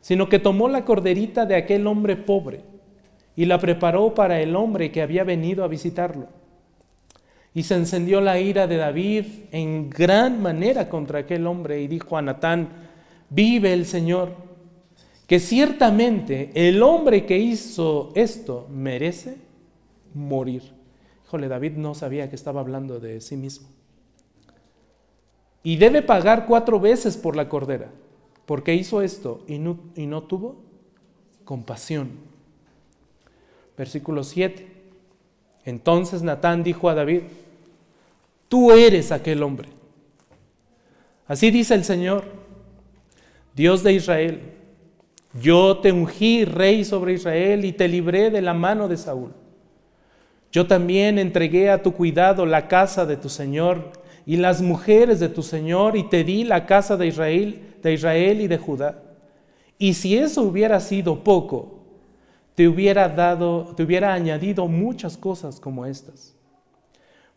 [0.00, 2.60] sino que tomó la corderita de aquel hombre pobre
[3.36, 6.28] y la preparó para el hombre que había venido a visitarlo.
[7.54, 12.16] Y se encendió la ira de David en gran manera contra aquel hombre y dijo
[12.16, 12.68] a Natán,
[13.30, 14.32] vive el Señor,
[15.28, 19.36] que ciertamente el hombre que hizo esto merece
[20.14, 20.62] morir.
[21.24, 23.68] Híjole, David no sabía que estaba hablando de sí mismo.
[25.62, 27.90] Y debe pagar cuatro veces por la cordera
[28.46, 30.56] porque hizo esto y no, y no tuvo
[31.44, 32.12] compasión.
[33.76, 34.66] Versículo 7.
[35.66, 37.24] Entonces Natán dijo a David,
[38.48, 39.68] tú eres aquel hombre.
[41.26, 42.24] Así dice el Señor,
[43.54, 44.57] Dios de Israel,
[45.34, 49.32] Yo te ungí rey sobre Israel y te libré de la mano de Saúl.
[50.50, 53.92] Yo también entregué a tu cuidado la casa de tu Señor
[54.24, 58.40] y las mujeres de tu Señor y te di la casa de Israel, de Israel
[58.40, 59.02] y de Judá.
[59.78, 61.78] Y si eso hubiera sido poco,
[62.54, 66.34] te hubiera dado, te hubiera añadido muchas cosas como estas.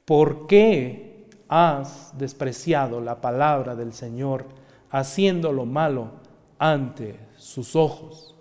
[0.06, 4.46] ¿Por qué has despreciado la palabra del Señor
[4.90, 6.12] haciendo lo malo
[6.58, 7.20] ante
[7.52, 8.36] sus ojos?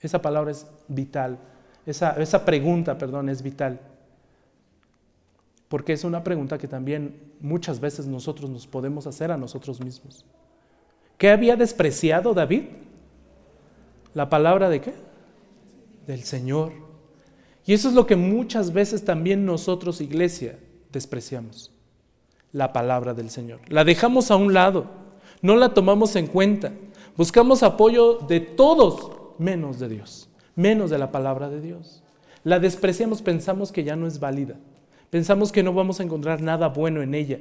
[0.00, 1.38] Esa palabra es vital.
[1.86, 3.80] Esa, esa pregunta, perdón, es vital.
[5.68, 10.24] Porque es una pregunta que también muchas veces nosotros nos podemos hacer a nosotros mismos.
[11.16, 12.64] ¿Qué había despreciado David?
[14.14, 14.94] ¿La palabra de qué?
[16.06, 16.72] Del Señor.
[17.66, 20.58] Y eso es lo que muchas veces también nosotros, iglesia,
[20.90, 21.70] despreciamos.
[22.52, 23.60] La palabra del Señor.
[23.68, 24.86] La dejamos a un lado,
[25.40, 26.72] no la tomamos en cuenta.
[27.20, 32.02] Buscamos apoyo de todos menos de Dios, menos de la palabra de Dios.
[32.44, 34.54] La despreciamos, pensamos que ya no es válida.
[35.10, 37.40] Pensamos que no vamos a encontrar nada bueno en ella.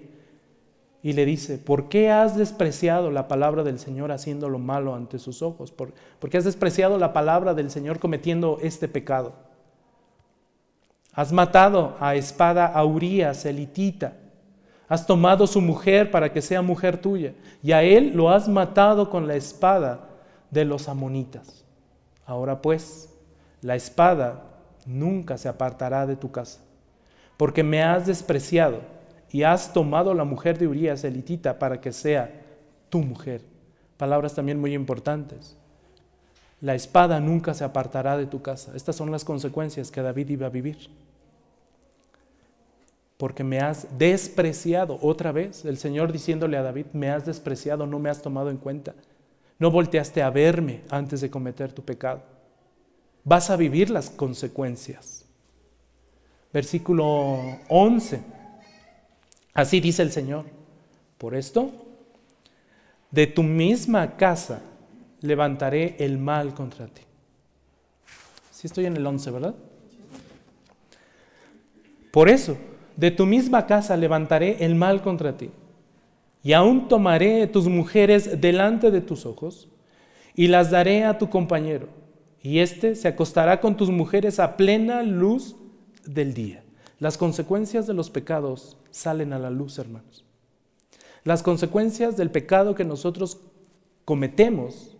[1.02, 5.18] Y le dice, ¿por qué has despreciado la palabra del Señor haciendo lo malo ante
[5.18, 5.72] sus ojos?
[5.72, 5.94] ¿Por,
[6.30, 9.32] qué has despreciado la palabra del Señor cometiendo este pecado?
[11.14, 14.18] Has matado a espada a Urias, elitita.
[14.90, 17.34] Has tomado su mujer para que sea mujer tuya.
[17.64, 20.10] Y a él lo has matado con la espada
[20.50, 21.64] de los amonitas.
[22.26, 23.10] Ahora pues,
[23.62, 24.44] la espada
[24.86, 26.60] nunca se apartará de tu casa,
[27.38, 28.82] porque me has despreciado
[29.32, 32.32] y has tomado la mujer de Urias elitita para que sea
[32.90, 33.42] tu mujer.
[33.98, 35.56] Palabras también muy importantes.
[36.62, 38.72] La espada nunca se apartará de tu casa.
[38.76, 40.90] Estas son las consecuencias que David iba a vivir.
[43.20, 45.66] Porque me has despreciado otra vez.
[45.66, 48.96] El Señor diciéndole a David, me has despreciado, no me has tomado en cuenta.
[49.58, 52.24] No volteaste a verme antes de cometer tu pecado.
[53.26, 55.26] Vas a vivir las consecuencias.
[56.54, 58.22] Versículo 11.
[59.54, 60.46] Así dice el Señor.
[61.18, 61.74] Por esto,
[63.12, 64.62] de tu misma casa
[65.20, 67.02] levantaré el mal contra ti.
[68.50, 69.56] Si estoy en el 11, ¿verdad?
[72.14, 72.58] Por eso,
[73.00, 75.52] de tu misma casa levantaré el mal contra ti.
[76.44, 79.70] Y aún tomaré tus mujeres delante de tus ojos
[80.36, 81.88] y las daré a tu compañero.
[82.42, 85.56] Y éste se acostará con tus mujeres a plena luz
[86.06, 86.62] del día.
[87.00, 90.26] Las consecuencias de los pecados salen a la luz, hermanos.
[91.24, 93.40] Las consecuencias del pecado que nosotros
[94.04, 94.98] cometemos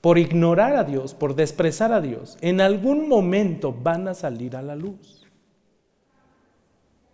[0.00, 4.62] por ignorar a Dios, por desprezar a Dios, en algún momento van a salir a
[4.62, 5.21] la luz.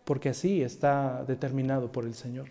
[0.09, 2.47] Porque así está determinado por el Señor,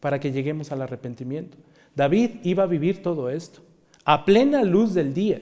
[0.00, 1.56] para que lleguemos al arrepentimiento.
[1.96, 3.62] David iba a vivir todo esto
[4.04, 5.40] a plena luz del día.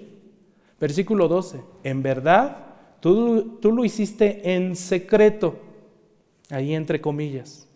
[0.78, 2.66] Versículo 12, en verdad
[3.00, 5.56] Tú, lo hiciste en secreto,
[6.50, 7.68] ahí entre comillas.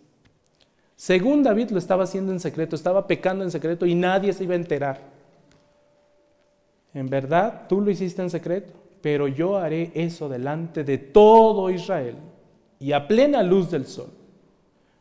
[0.96, 4.55] Según David lo estaba haciendo en secreto, estaba pecando en secreto y nadie se iba
[4.55, 5.01] a enterar.
[6.92, 12.16] En verdad, tú lo hiciste en secreto, pero yo haré eso delante de todo Israel
[12.81, 14.11] y a plena luz del sol.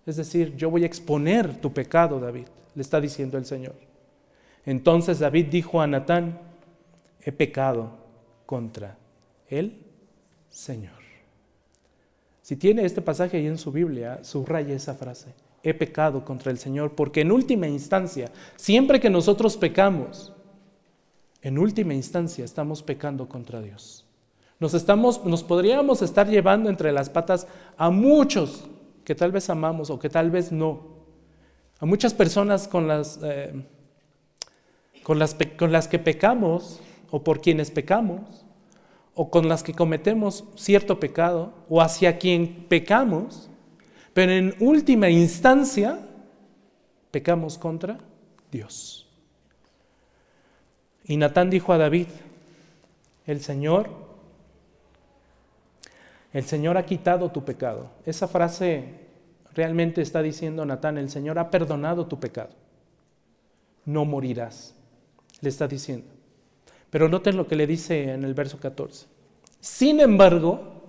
[0.05, 3.75] Es decir, yo voy a exponer tu pecado, David, le está diciendo el Señor.
[4.65, 6.37] Entonces David dijo a Natán,
[7.21, 7.91] he pecado
[8.45, 8.97] contra
[9.47, 9.77] él
[10.49, 10.99] Señor.
[12.41, 15.33] Si tiene este pasaje ahí en su Biblia, subraya esa frase.
[15.61, 20.33] He pecado contra el Señor, porque en última instancia, siempre que nosotros pecamos,
[21.41, 24.08] en última instancia estamos pecando contra Dios.
[24.59, 27.47] Nos, estamos, nos podríamos estar llevando entre las patas
[27.77, 28.65] a muchos
[29.05, 30.99] que tal vez amamos o que tal vez no.
[31.79, 33.53] A muchas personas con las, eh,
[35.03, 38.45] con las, con las que pecamos o por quienes pecamos
[39.15, 43.49] o con las que cometemos cierto pecado o hacia quien pecamos,
[44.13, 45.99] pero en última instancia
[47.11, 47.97] pecamos contra
[48.51, 49.07] Dios.
[51.05, 52.07] Y Natán dijo a David,
[53.25, 54.08] el Señor,
[56.33, 57.89] el Señor ha quitado tu pecado.
[58.05, 58.83] Esa frase
[59.53, 62.51] realmente está diciendo Natán, el Señor ha perdonado tu pecado.
[63.85, 64.75] No morirás,
[65.41, 66.07] le está diciendo.
[66.89, 69.07] Pero noten lo que le dice en el verso 14.
[69.59, 70.79] Sin embargo,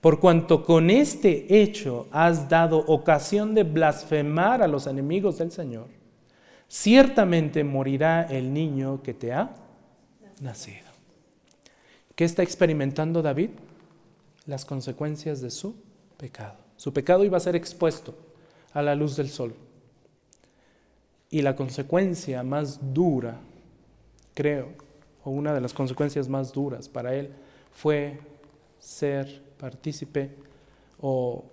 [0.00, 5.88] por cuanto con este hecho has dado ocasión de blasfemar a los enemigos del Señor,
[6.68, 9.50] ciertamente morirá el niño que te ha
[10.40, 10.86] nacido.
[12.14, 13.50] ¿Qué está experimentando David?
[14.46, 15.76] Las consecuencias de su
[16.16, 16.56] pecado.
[16.76, 18.14] Su pecado iba a ser expuesto
[18.72, 19.54] a la luz del sol.
[21.30, 23.40] Y la consecuencia más dura,
[24.34, 24.68] creo,
[25.24, 27.32] o una de las consecuencias más duras para él,
[27.72, 28.20] fue
[28.78, 30.36] ser partícipe
[31.00, 31.44] o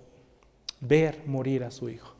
[0.79, 2.13] ver morir a su hijo.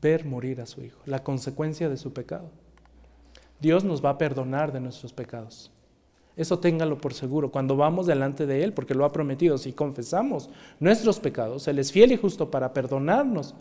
[0.00, 2.50] Ver morir a su hijo, la consecuencia de su pecado.
[3.60, 5.70] Dios nos va a perdonar de nuestros pecados.
[6.36, 7.50] Eso téngalo por seguro.
[7.50, 11.90] Cuando vamos delante de Él, porque lo ha prometido, si confesamos nuestros pecados, Él es
[11.90, 13.54] fiel y justo para perdonarnos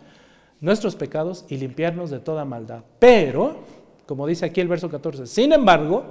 [0.59, 2.83] nuestros pecados y limpiarnos de toda maldad.
[2.99, 3.59] Pero,
[4.05, 6.03] como dice aquí el verso 14, sin embargo,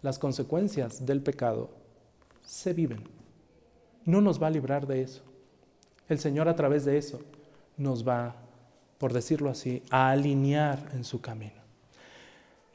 [0.00, 1.70] las consecuencias del pecado
[2.42, 3.02] se viven.
[4.04, 5.22] No nos va a librar de eso.
[6.08, 7.20] El Señor a través de eso
[7.76, 8.36] nos va,
[8.98, 11.63] por decirlo así, a alinear en su camino.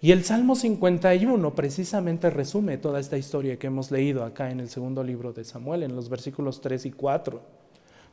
[0.01, 4.69] Y el Salmo 51 precisamente resume toda esta historia que hemos leído acá en el
[4.69, 7.41] segundo libro de Samuel, en los versículos 3 y 4.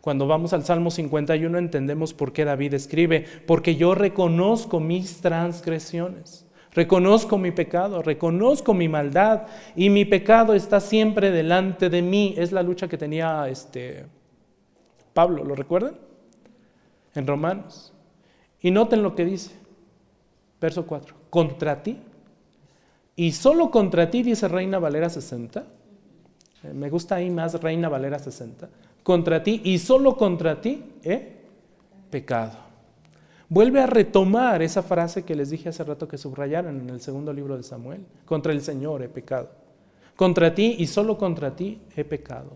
[0.00, 6.44] Cuando vamos al Salmo 51 entendemos por qué David escribe, porque yo reconozco mis transgresiones,
[6.72, 9.42] reconozco mi pecado, reconozco mi maldad
[9.76, 12.34] y mi pecado está siempre delante de mí.
[12.36, 14.06] Es la lucha que tenía este
[15.14, 15.94] Pablo, ¿lo recuerdan?
[17.14, 17.92] En Romanos.
[18.60, 19.52] Y noten lo que dice,
[20.60, 21.98] verso 4 contra ti.
[23.16, 25.64] Y solo contra ti, dice Reina Valera 60.
[26.62, 28.68] Eh, me gusta ahí más Reina Valera 60.
[29.02, 31.36] Contra ti y solo contra ti he
[32.10, 32.66] pecado.
[33.48, 37.32] Vuelve a retomar esa frase que les dije hace rato que subrayaron en el segundo
[37.32, 38.04] libro de Samuel.
[38.24, 39.50] Contra el Señor he pecado.
[40.16, 42.50] Contra ti y solo contra ti he pecado.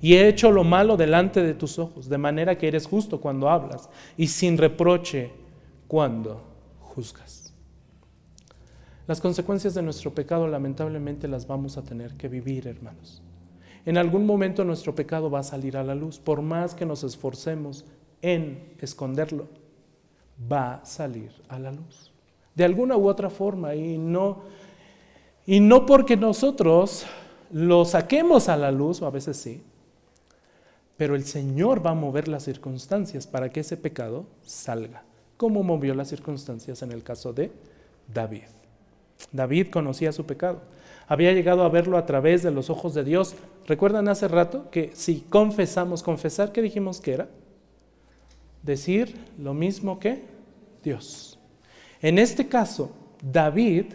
[0.00, 3.48] Y he hecho lo malo delante de tus ojos, de manera que eres justo cuando
[3.48, 5.30] hablas y sin reproche
[5.86, 6.42] cuando
[6.80, 7.41] juzgas.
[9.12, 13.20] Las consecuencias de nuestro pecado lamentablemente las vamos a tener que vivir, hermanos.
[13.84, 17.04] En algún momento nuestro pecado va a salir a la luz, por más que nos
[17.04, 17.84] esforcemos
[18.22, 19.48] en esconderlo,
[20.50, 22.10] va a salir a la luz.
[22.54, 24.44] De alguna u otra forma, y no,
[25.44, 27.04] y no porque nosotros
[27.50, 29.62] lo saquemos a la luz, o a veces sí,
[30.96, 35.04] pero el Señor va a mover las circunstancias para que ese pecado salga,
[35.36, 37.52] como movió las circunstancias en el caso de
[38.08, 38.61] David.
[39.30, 40.62] David conocía su pecado.
[41.06, 43.34] Había llegado a verlo a través de los ojos de Dios.
[43.66, 47.28] ¿Recuerdan hace rato que si confesamos, confesar, ¿qué dijimos que era?
[48.62, 50.22] Decir lo mismo que
[50.82, 51.38] Dios.
[52.00, 52.92] En este caso,
[53.22, 53.86] David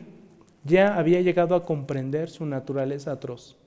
[0.63, 3.57] ya había llegado a comprender su naturaleza atroz,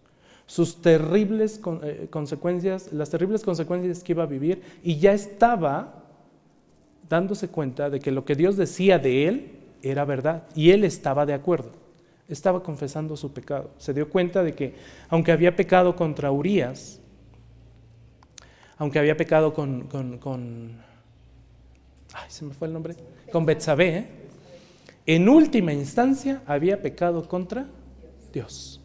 [0.47, 6.05] sus terribles eh, consecuencias, las terribles consecuencias que iba a vivir, y ya estaba
[7.09, 11.27] dándose cuenta de que lo que Dios decía de él era verdad y él estaba
[11.27, 11.73] de acuerdo.
[12.29, 13.71] Estaba confesando su pecado.
[13.79, 14.75] Se dio cuenta de que
[15.09, 17.01] aunque había pecado contra Urias,
[18.77, 20.81] aunque había pecado con, con,
[22.15, 22.97] ay, se me fue el nombre,
[23.33, 23.47] con
[25.07, 27.67] en última instancia había pecado contra
[28.33, 28.81] Dios.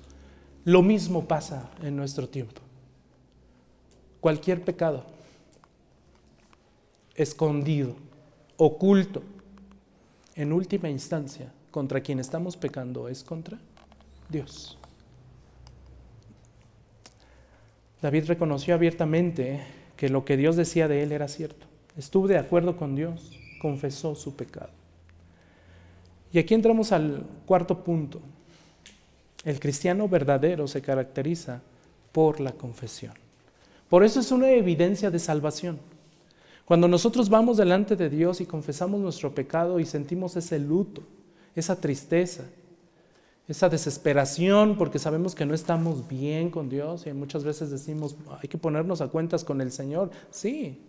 [0.64, 2.62] Lo mismo pasa en nuestro tiempo.
[4.20, 5.06] Cualquier pecado
[7.16, 7.96] escondido,
[8.58, 9.24] oculto,
[10.36, 13.58] en última instancia, contra quien estamos pecando es contra
[14.30, 14.78] Dios.
[18.02, 19.62] David reconoció abiertamente
[19.98, 21.66] que lo que Dios decía de él era cierto.
[21.98, 23.32] Estuvo de acuerdo con Dios,
[23.62, 24.70] confesó su pecado.
[26.32, 28.22] Y aquí entramos al cuarto punto.
[29.44, 31.62] El cristiano verdadero se caracteriza
[32.12, 33.14] por la confesión.
[33.90, 35.80] Por eso es una evidencia de salvación.
[36.66, 41.04] Cuando nosotros vamos delante de Dios y confesamos nuestro pecado y sentimos ese luto,
[41.56, 42.44] esa tristeza,
[43.48, 48.50] esa desesperación porque sabemos que no estamos bien con Dios y muchas veces decimos, hay
[48.50, 50.10] que ponernos a cuentas con el Señor.
[50.32, 50.82] Sí,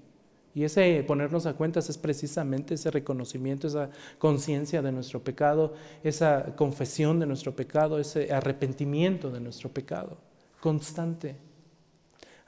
[0.54, 6.56] y ese ponernos a cuentas es precisamente ese reconocimiento, esa conciencia de nuestro pecado, esa
[6.56, 10.16] confesión de nuestro pecado, ese arrepentimiento de nuestro pecado,
[10.58, 11.36] constante.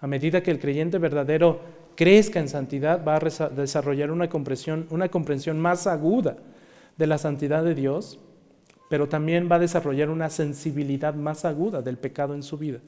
[0.01, 1.61] A medida que el creyente verdadero
[1.99, 6.37] crezca en santidad, va a desarrollar una comprensión, una comprensión más aguda
[6.97, 8.21] de la santidad de Dios,
[8.89, 12.79] pero también va a desarrollar una sensibilidad más aguda del pecado en su vida.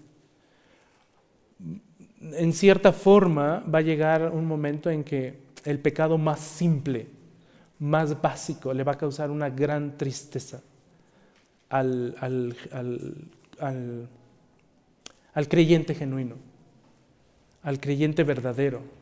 [2.20, 7.08] En cierta forma va a llegar un momento en que el pecado más simple,
[7.80, 10.60] más básico, le va a causar una gran tristeza
[11.68, 12.14] al,
[15.34, 16.36] al creyente genuino,
[17.64, 18.99] al creyente verdadero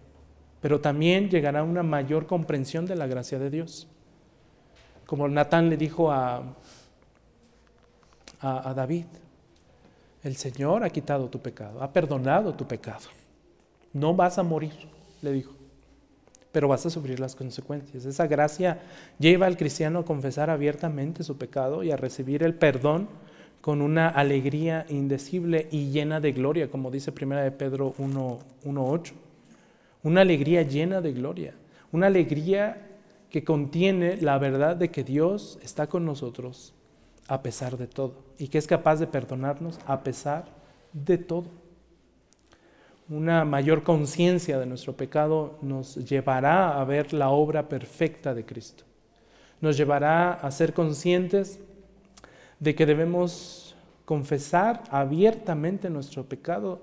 [0.60, 3.88] pero también llegará una mayor comprensión de la gracia de Dios.
[5.06, 6.42] Como Natán le dijo a,
[8.40, 9.06] a, David,
[10.22, 13.08] el Señor ha quitado tu pecado, ha perdonado tu pecado.
[13.92, 14.74] No vas a morir,
[15.22, 15.52] le dijo,
[16.52, 18.04] pero vas a sufrir las consecuencias.
[18.04, 18.80] Esa gracia
[19.18, 23.08] lleva al cristiano a confesar abiertamente su pecado y a recibir el perdón
[23.60, 29.12] con una alegría indecible y llena de gloria, como dice Primera de Pedro 1.8.
[30.02, 31.54] Una alegría llena de gloria,
[31.92, 32.86] una alegría
[33.30, 36.74] que contiene la verdad de que Dios está con nosotros
[37.26, 40.46] a pesar de todo y que es capaz de perdonarnos a pesar
[40.92, 41.46] de todo.
[43.08, 48.84] Una mayor conciencia de nuestro pecado nos llevará a ver la obra perfecta de Cristo.
[49.60, 51.60] Nos llevará a ser conscientes
[52.60, 56.80] de que debemos confesar abiertamente nuestro pecado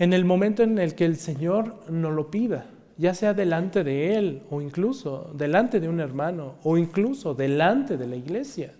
[0.00, 2.66] en el momento en el que el Señor nos lo pida
[3.00, 8.06] ya sea delante de Él o incluso delante de un hermano o incluso delante de
[8.06, 8.74] la iglesia.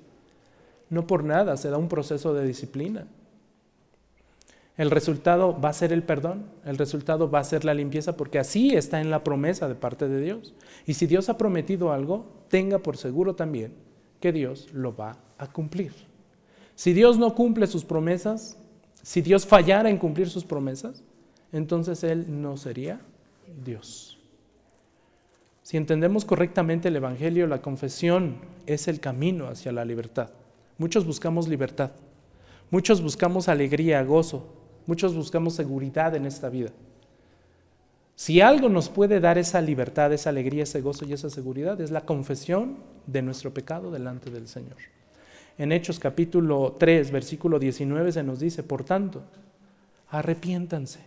[0.90, 3.06] No por nada se da un proceso de disciplina.
[4.76, 8.38] El resultado va a ser el perdón, el resultado va a ser la limpieza, porque
[8.38, 10.52] así está en la promesa de parte de Dios.
[10.86, 13.72] Y si Dios ha prometido algo, tenga por seguro también
[14.20, 15.94] que Dios lo va a cumplir.
[16.74, 18.58] Si Dios no cumple sus promesas,
[19.02, 21.02] si Dios fallara en cumplir sus promesas,
[21.52, 23.00] entonces Él no sería
[23.64, 24.18] Dios.
[25.62, 30.30] Si entendemos correctamente el Evangelio, la confesión es el camino hacia la libertad.
[30.78, 31.92] Muchos buscamos libertad,
[32.70, 34.52] muchos buscamos alegría, gozo,
[34.86, 36.70] muchos buscamos seguridad en esta vida.
[38.14, 41.90] Si algo nos puede dar esa libertad, esa alegría, ese gozo y esa seguridad, es
[41.90, 42.76] la confesión
[43.06, 44.76] de nuestro pecado delante del Señor.
[45.56, 49.22] En Hechos capítulo 3, versículo 19 se nos dice, por tanto,
[50.08, 51.00] arrepiéntanse,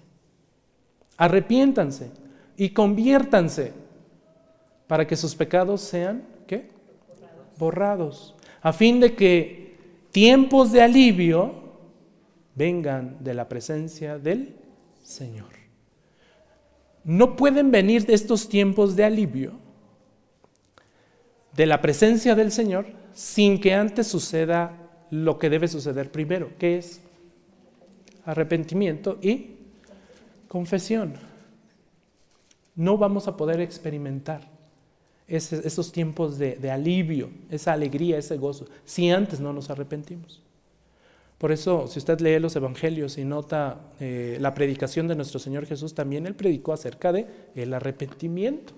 [1.18, 2.12] arrepiéntanse
[2.58, 3.74] y conviértanse
[4.88, 6.70] para que sus pecados sean, ¿qué?
[7.58, 8.36] Borrados.
[8.62, 9.76] A fin de que
[10.12, 11.54] tiempos de alivio
[12.56, 14.56] vengan de la presencia del
[15.02, 15.50] Señor.
[17.04, 19.54] No pueden venir de estos tiempos de alivio,
[21.56, 26.78] de la presencia del Señor, sin que antes suceda lo que debe suceder primero, que
[26.78, 27.02] es
[28.26, 29.58] arrepentimiento y
[30.54, 31.16] confesión
[32.76, 34.48] no vamos a poder experimentar
[35.28, 40.44] esos tiempos de, alivio, esa alegría, ese gozo, si antes no nos arrepentimos.
[41.40, 45.66] Por eso, si usted lee los evangelios y nota eh, la predicación de nuestro Señor
[45.66, 47.26] Jesús, también él predicó acerca de
[47.56, 48.74] el arrepentimiento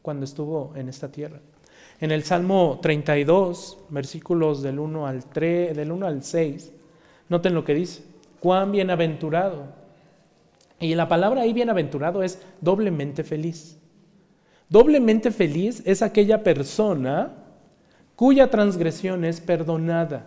[0.00, 1.40] cuando estuvo en esta tierra.
[2.00, 6.72] En el Salmo 32, versículos del 1 al 3, del 1 al 6,
[7.28, 8.02] noten lo que dice:
[8.40, 9.81] "Cuán bienaventurado
[10.82, 13.78] y la palabra ahí bienaventurado es doblemente feliz.
[14.68, 17.32] Doblemente feliz es aquella persona
[18.16, 20.26] cuya transgresión es perdonada,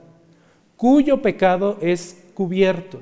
[0.77, 3.01] cuyo pecado es cubierto.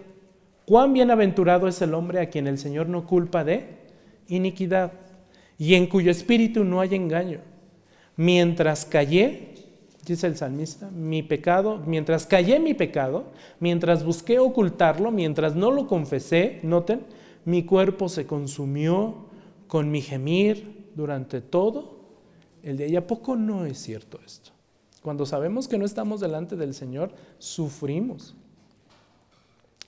[0.66, 3.68] Cuán bienaventurado es el hombre a quien el Señor no culpa de
[4.28, 4.93] iniquidad
[5.58, 7.39] y en cuyo espíritu no hay engaño.
[8.16, 9.56] Mientras callé,
[10.06, 13.26] dice el salmista, mi pecado, mientras callé mi pecado,
[13.60, 17.01] mientras busqué ocultarlo, mientras no lo confesé, noten,
[17.45, 19.25] mi cuerpo se consumió
[19.67, 21.97] con mi gemir durante todo
[22.61, 22.87] el día.
[22.87, 24.51] ¿Y a poco no es cierto esto?
[25.01, 28.35] Cuando sabemos que no estamos delante del Señor, sufrimos.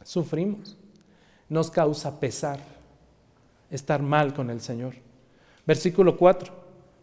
[0.03, 0.77] Sufrimos.
[1.47, 2.59] Nos causa pesar
[3.71, 4.95] estar mal con el Señor.
[5.65, 6.53] Versículo 4.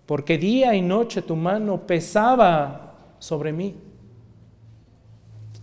[0.04, 3.76] Porque día y noche tu mano pesaba sobre mí.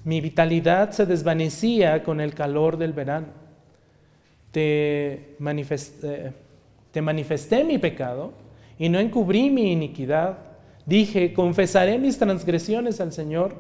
[0.04, 3.39] Mi vitalidad se desvanecía con el calor del verano
[4.52, 6.34] te manifesté,
[6.92, 8.34] te manifesté mi pecado
[8.78, 10.38] y no encubrí mi iniquidad.
[10.86, 13.56] Dije, confesaré mis transgresiones al Señor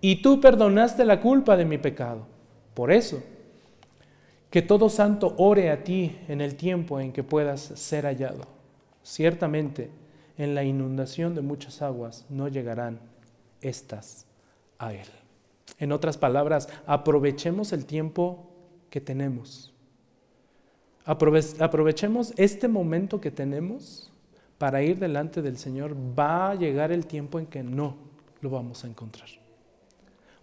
[0.00, 2.26] y tú perdonaste la culpa de mi pecado.
[2.74, 3.22] Por eso,
[4.50, 8.42] que todo santo ore a ti en el tiempo en que puedas ser hallado.
[9.02, 9.90] Ciertamente,
[10.36, 13.00] en la inundación de muchas aguas no llegarán
[13.62, 14.26] estas
[14.78, 15.06] a Él.
[15.78, 18.50] En otras palabras, aprovechemos el tiempo
[18.90, 19.75] que tenemos
[21.06, 24.12] Aprovechemos este momento que tenemos
[24.58, 25.94] para ir delante del Señor.
[26.18, 27.96] Va a llegar el tiempo en que no
[28.40, 29.28] lo vamos a encontrar.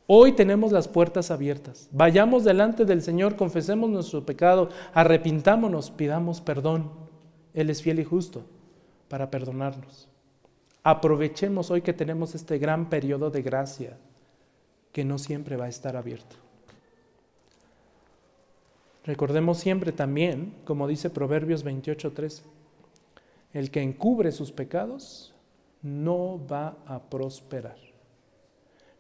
[0.08, 1.90] Hoy tenemos las puertas abiertas.
[1.92, 6.92] Vayamos delante del Señor, confesemos nuestro pecado, arrepintámonos, pidamos perdón.
[7.54, 8.44] Él es fiel y justo
[9.10, 10.08] para perdonarnos.
[10.82, 13.98] Aprovechemos hoy que tenemos este gran periodo de gracia
[14.92, 16.43] que no siempre va a estar abierto.
[19.06, 22.44] Recordemos siempre también, como dice Proverbios 28:13,
[23.54, 25.34] el que encubre sus pecados
[25.82, 27.76] no va a prosperar.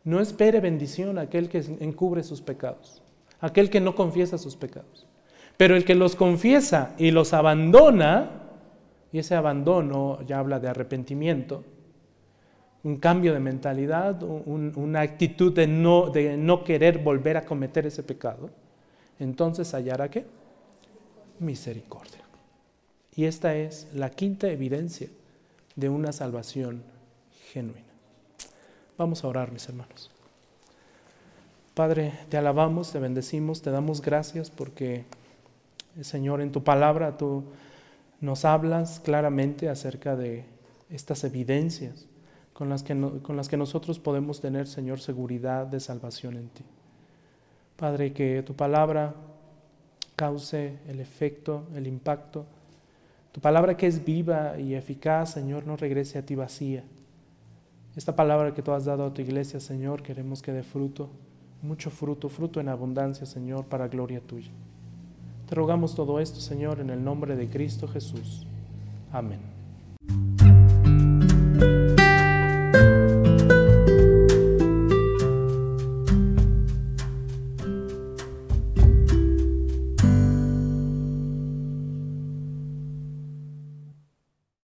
[0.03, 3.01] No espere bendición aquel que encubre sus pecados,
[3.39, 5.07] aquel que no confiesa sus pecados.
[5.55, 8.41] Pero el que los confiesa y los abandona,
[9.13, 11.63] y ese abandono ya habla de arrepentimiento,
[12.83, 18.03] un cambio de mentalidad, una actitud de no, de no querer volver a cometer ese
[18.03, 18.49] pecado,
[19.19, 20.25] entonces hallará qué?
[21.39, 22.21] Misericordia.
[23.15, 25.07] Y esta es la quinta evidencia
[25.75, 26.83] de una salvación
[27.51, 27.85] genuina.
[28.97, 30.09] Vamos a orar, mis hermanos.
[31.73, 35.05] Padre, te alabamos, te bendecimos, te damos gracias porque,
[36.01, 37.43] Señor, en tu palabra tú
[38.21, 40.45] nos hablas claramente acerca de
[40.89, 42.05] estas evidencias
[42.53, 46.63] con las que, con las que nosotros podemos tener, Señor, seguridad de salvación en ti.
[47.75, 49.13] Padre, que tu palabra
[50.15, 52.45] cause el efecto, el impacto.
[53.31, 56.83] Tu palabra que es viva y eficaz, Señor, no regrese a ti vacía.
[57.95, 61.09] Esta palabra que tú has dado a tu iglesia, Señor, queremos que dé fruto,
[61.61, 64.51] mucho fruto, fruto en abundancia, Señor, para gloria tuya.
[65.47, 68.47] Te rogamos todo esto, Señor, en el nombre de Cristo Jesús.
[69.11, 69.39] Amén.